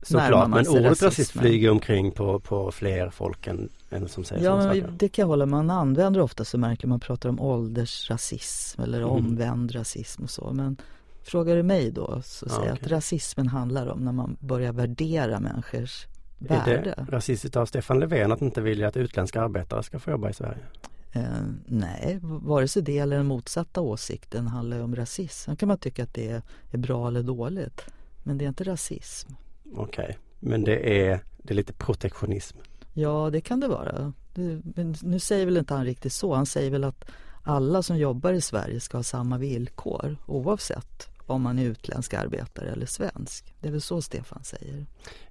[0.02, 1.42] Såklart, men ordet rasismen.
[1.42, 5.26] flyger omkring på, på fler folk än, än som säger Ja, men det kan jag
[5.26, 5.64] hålla med.
[5.64, 9.10] Man använder ofta så märkligt man pratar om åldersrasism eller Mm.
[9.10, 10.52] omvänd rasism och så.
[10.52, 10.76] Men
[11.22, 14.72] frågar du mig då så Ja, säger jag att rasismen handlar om när man börjar
[14.72, 16.06] värdera människors
[16.40, 16.94] Är värde.
[16.96, 20.34] det rasistiskt av Stefan Löfven att inte vilja att utländska arbetare ska få jobba i
[20.34, 20.64] Sverige?
[21.12, 21.22] Eh,
[21.66, 25.44] nej, vare sig det eller den motsatta åsikten handlar ju om rasism.
[25.44, 27.80] Sen kan man tycka att det är, är bra eller dåligt.
[28.26, 29.32] Men det är inte rasism.
[29.74, 32.58] Okej, men det är, det är lite protektionism.
[32.92, 34.12] Ja, det kan det vara.
[34.34, 36.34] Det, nu säger väl inte han riktigt så.
[36.34, 37.04] Han säger väl att
[37.42, 42.70] alla som jobbar i Sverige ska ha samma villkor oavsett om man är utländsk arbetare
[42.70, 43.54] eller svensk.
[43.60, 44.86] Det är väl så Stefan säger.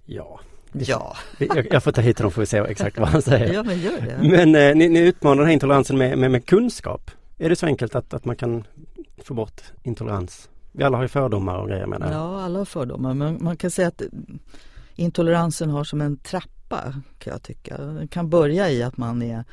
[0.06, 0.40] Ja,
[0.72, 3.54] Ja, jag, jag får ta hit honom får vi se exakt vad han säger.
[3.54, 4.30] ja men gör det.
[4.30, 7.12] Men eh, ni, ni utmanar den här intoleransen med, med, med kunskap.
[7.38, 8.64] Är det så enkelt att, att man kan
[9.18, 10.50] få bort intolerans?
[10.78, 12.10] Vi alla har ju fördomar och grejer med det.
[12.12, 13.14] Ja, alla har fördomar.
[13.14, 14.02] Men man kan säga att
[14.96, 17.78] intoleransen har som en trappa kan jag tycka.
[17.78, 19.44] Den kan börja i att man är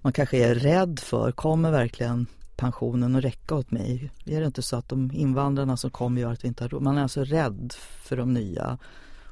[0.00, 4.10] man kanske är rädd för, kommer verkligen pensionen att räcka åt mig?
[4.24, 6.82] Är det inte så att de invandrarna som kommer gör att vi inte har råd?
[6.82, 8.78] Man är alltså rädd för de nya.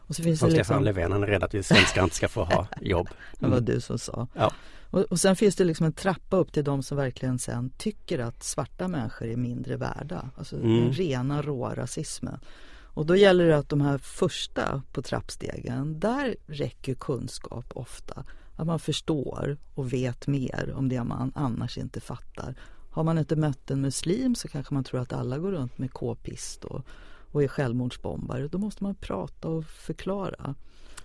[0.06, 2.16] Och så finns Som det Stefan liksom, Löfven, han är rädd att vi svenskar inte
[2.16, 3.08] ska få ha jobb.
[3.38, 4.26] det var du som sa.
[4.34, 4.52] Ja.
[4.94, 8.18] Och, och sen finns det liksom en trappa upp till de som verkligen sen tycker
[8.18, 10.30] att svarta människor är mindre värda.
[10.36, 10.80] Alltså Mm.
[10.80, 12.38] den rena råa rasismen.
[12.82, 18.24] Och då gäller det att de här första på trappstegen, där räcker kunskap ofta.
[18.56, 22.54] Att man förstår och vet mer om det man annars inte fattar.
[22.90, 25.92] Har man inte mött en muslim så kanske man tror att alla går runt med
[25.92, 26.86] k-pist och,
[27.32, 28.48] och är självmordsbombare.
[28.48, 30.54] Då måste man prata och förklara.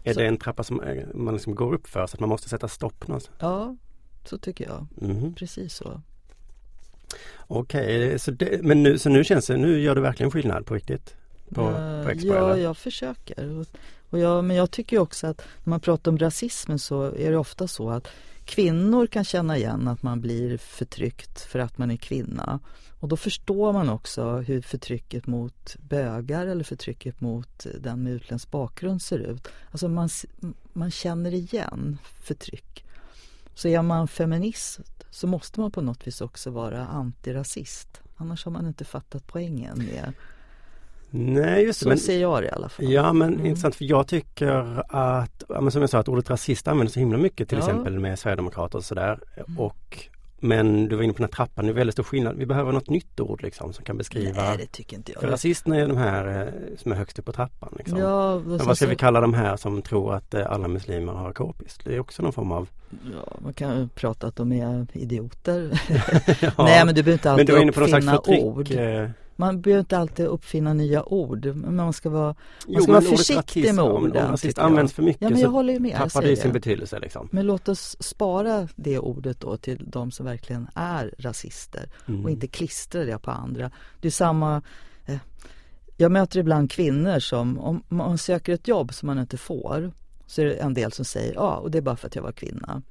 [0.10, 2.30] Är Så- det en trappa som eh, man liksom går upp för så att man
[2.30, 3.38] måste sätta stopp någonstans?
[3.40, 3.76] Ja,
[4.26, 4.88] så tycker jag.
[5.10, 5.34] Mhm.
[5.36, 6.02] Precis så.
[7.48, 10.74] Okej, så det, men nu, så nu känns det, nu gör du verkligen skillnad på
[10.76, 11.16] riktigt?
[11.54, 12.64] På, Eh, på Expo ja, eller?
[12.64, 13.60] jag försöker.
[13.60, 13.66] Och,
[14.10, 17.38] och jag, men jag tycker också att när man pratar om rasismen så är det
[17.38, 18.08] ofta så att
[18.50, 22.60] kvinnor kan känna igen att man blir förtryckt för att man är kvinna.
[23.00, 28.52] Och då förstår man också hur förtrycket mot bögar eller förtrycket mot den med utländsk
[28.52, 29.48] bakgrund ser ut.
[29.72, 30.10] Alltså man,
[30.74, 32.86] man känner igen förtryck.
[33.54, 34.80] Så är man feminist
[35.10, 38.02] så måste man på något vis också vara antirasist.
[38.16, 40.14] Annars har man inte fattat poängen med
[41.12, 42.92] Nej just det, så men, ser jag det i alla fall.
[42.92, 43.46] ja men Mm.
[43.46, 47.00] intressant för jag tycker att, ja, men som jag sa att ordet rasist används så
[47.00, 47.64] himla mycket till Ja.
[47.66, 49.20] exempel med Sverigedemokrater och sådär.
[49.38, 49.60] Mm.
[49.60, 50.08] Och
[50.42, 52.36] men du var inne på den här trappan, det är väldigt stor skillnad.
[52.38, 54.42] Vi behöver något nytt ord liksom som kan beskriva.
[54.42, 55.22] Nej, det tycker inte jag.
[55.22, 57.74] För rasisterna är de här eh, som är högst upp på trappan.
[57.78, 57.98] Liksom.
[58.00, 61.14] Ja, Men vad ska så- vi kalla de här som tror att eh, alla muslimer
[61.14, 61.82] har k-pist?
[61.86, 62.70] Det är också någon form av...
[63.14, 65.82] Ja, man kan ju prata att de är idioter.
[66.42, 66.52] ja.
[66.58, 68.44] Nej, men du behöver inte men alltid du var inne på någon slags förtryck.
[68.44, 68.72] ord.
[68.72, 69.10] eh,
[69.40, 71.46] Man behöver inte alltid uppfinna nya ord.
[71.56, 72.36] Men man ska vara,
[72.68, 74.60] Jo, ska vara försiktig med orden, Om jag.
[74.60, 75.98] används för mycket ja men jag så håller ju med.
[75.98, 77.28] tappar det sin betydelse liksom.
[77.32, 82.24] Men låt oss spara det ordet då till de som verkligen är rasister Mm.
[82.24, 83.72] och inte klistra det på andra.
[84.02, 84.62] Det är samma
[85.06, 85.18] eh,
[85.98, 89.92] Jag möter ibland kvinnor som om man söker ett jobb som man inte får
[90.28, 92.24] så är det en del som säger ja och det är bara för att jag
[92.24, 92.82] var kvinna.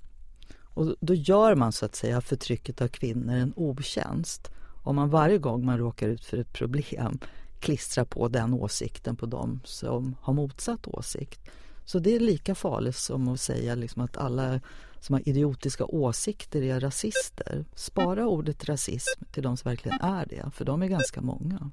[0.75, 4.51] Och då gör man så att säga förtrycket av kvinnor en otjänst
[4.83, 7.19] om man varje gång man råkar ut för ett problem
[7.61, 11.41] klistrar på den åsikten på dem som har motsatt åsikt.
[11.85, 14.61] Så det är lika farligt som att säga liksom att alla
[15.01, 17.65] som har idiotiska åsikter är rasister.
[17.75, 21.71] Spara ordet rasism till de som verkligen är det, för de är ganska många.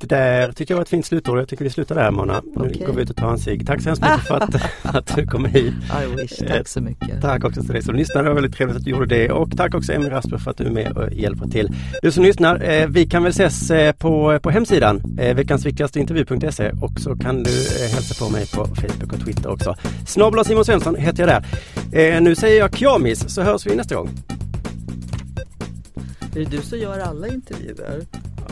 [0.00, 1.38] Det där tycker jag var ett fint slutord.
[1.38, 2.42] Jag tycker vi slutar där Mona.
[2.56, 2.86] Nu Okej.
[2.86, 3.66] går vi ut och tar en cigg.
[3.66, 4.54] Tack så hemskt mycket för att,
[4.96, 5.74] att du kom hit.
[6.02, 7.22] I wish, tack så mycket.
[7.22, 8.24] Tack också till dig som lyssnade.
[8.24, 9.30] Det var väldigt trevligt att du gjorde det.
[9.30, 11.68] Och tack också Emil Rasper för att du är med och hjälper till.
[12.02, 16.00] Du som lyssnar, eh, vi kan väl ses eh, på, på hemsidan, eh, veckans viktigaste
[16.00, 19.74] intervju.se och så kan du eh, hälsa på mig på Facebook och Twitter också.
[20.06, 21.42] Snabla Simon Svensson heter jag
[21.92, 22.14] där.
[22.14, 24.10] Eh, nu säger jag kjamis så hörs vi nästa gång.
[26.34, 28.04] Är det du som gör alla intervjuer?